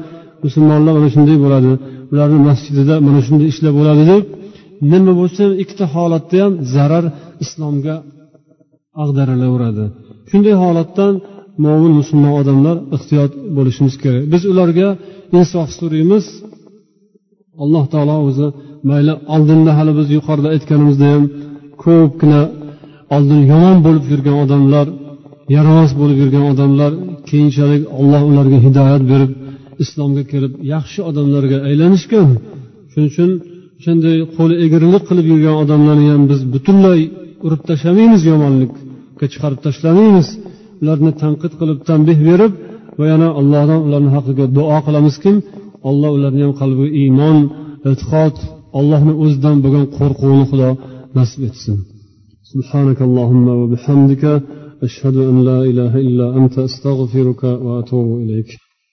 musulmonlar 0.45 0.93
mana 0.97 1.09
shunday 1.16 1.38
bo'ladi. 1.45 1.72
Ularni 2.12 2.39
masjidida 2.49 2.95
mana 3.07 3.20
shunday 3.28 3.47
ishlar 3.53 3.72
bo'ladi 3.80 4.03
deb. 4.12 4.24
Nima 4.91 5.14
bo'lsa 5.22 5.43
ikkita 5.64 5.86
holatda 5.95 6.38
ham 6.43 6.53
zarar 6.74 7.05
islomga 7.43 7.95
ag'darilaveradi. 9.04 9.86
Shunday 10.30 10.56
holatdan 10.64 11.14
mo'min 11.66 11.93
musulmon 11.99 12.34
odamlar 12.41 12.78
ehtiyot 12.95 13.32
bo'lishimiz 13.58 13.95
kerak. 14.04 14.24
Biz 14.34 14.41
ularga 14.52 14.88
insof 15.38 15.70
so'raymiz 15.80 16.26
alloh 17.64 17.86
taolo 17.93 18.18
o'zi 18.28 18.47
mayli 18.89 19.14
oldinda 19.36 19.72
hali 19.78 19.91
biz 19.99 20.08
yuqorida 20.18 20.47
aytganimizda 20.56 21.06
ham 21.14 21.24
ko'pgina 21.84 22.41
oldin 23.16 23.41
yomon 23.52 23.78
bo'lib 23.86 24.06
yurgan 24.12 24.36
odamlar 24.43 24.86
yaramas 25.56 25.91
bo'lib 25.99 26.18
yurgan 26.24 26.45
odamlar 26.52 26.91
keyinchalik 27.30 27.82
alloh 27.99 28.22
ularga 28.32 28.58
hidoyat 28.66 29.04
berib 29.12 29.32
islomga 29.84 30.24
kirib 30.32 30.54
yaxshi 30.74 30.99
odamlarga 31.10 31.58
aylanishgan. 31.70 32.30
Shuning 32.91 33.10
uchun 33.12 33.30
o'shanday 33.80 34.18
qo'li 34.38 34.56
egrilik 34.66 35.04
qilib 35.10 35.26
yurgan 35.32 35.56
odamlarni 35.64 36.08
ham 36.14 36.24
biz 36.32 36.41
butunlay 36.54 36.99
urib 37.45 37.62
tashlamaymiz 37.70 38.22
yomonlikka 39.21 39.27
chiqarib 39.33 39.61
tashlamaymiz 39.67 40.29
ularni 40.83 41.12
tanqid 41.23 41.53
qilib 41.61 41.79
tanbeh 41.89 42.19
berib 42.29 42.53
va 42.99 43.05
yana 43.12 43.29
allohdan 43.41 43.81
ularni 43.87 44.11
haqqiga 44.17 44.47
duo 44.57 44.79
qilamizki 44.87 45.33
alloh 45.91 46.11
ularni 46.19 46.43
ham 46.47 46.55
qalbiga 46.61 46.89
iymon 47.03 47.39
e'tiqod 47.91 48.35
allohni 48.79 49.12
o'zidan 49.23 49.57
bo'lgan 49.64 49.87
qo'rquvni 49.97 50.45
xudo 50.51 50.71
nasib 51.19 51.43
etsin 51.51 51.77
سبحانك 52.53 52.99
اللهم 53.09 53.47
وبحمدك 53.61 54.25
أشهد 54.87 55.17
أن 55.31 55.37
لا 55.49 55.59
إله 55.71 55.93
إلا 56.09 56.27
أنت 56.39 56.55
أستغفرك 56.69 57.43
وأتوب 57.64 58.09
إليك 58.23 58.51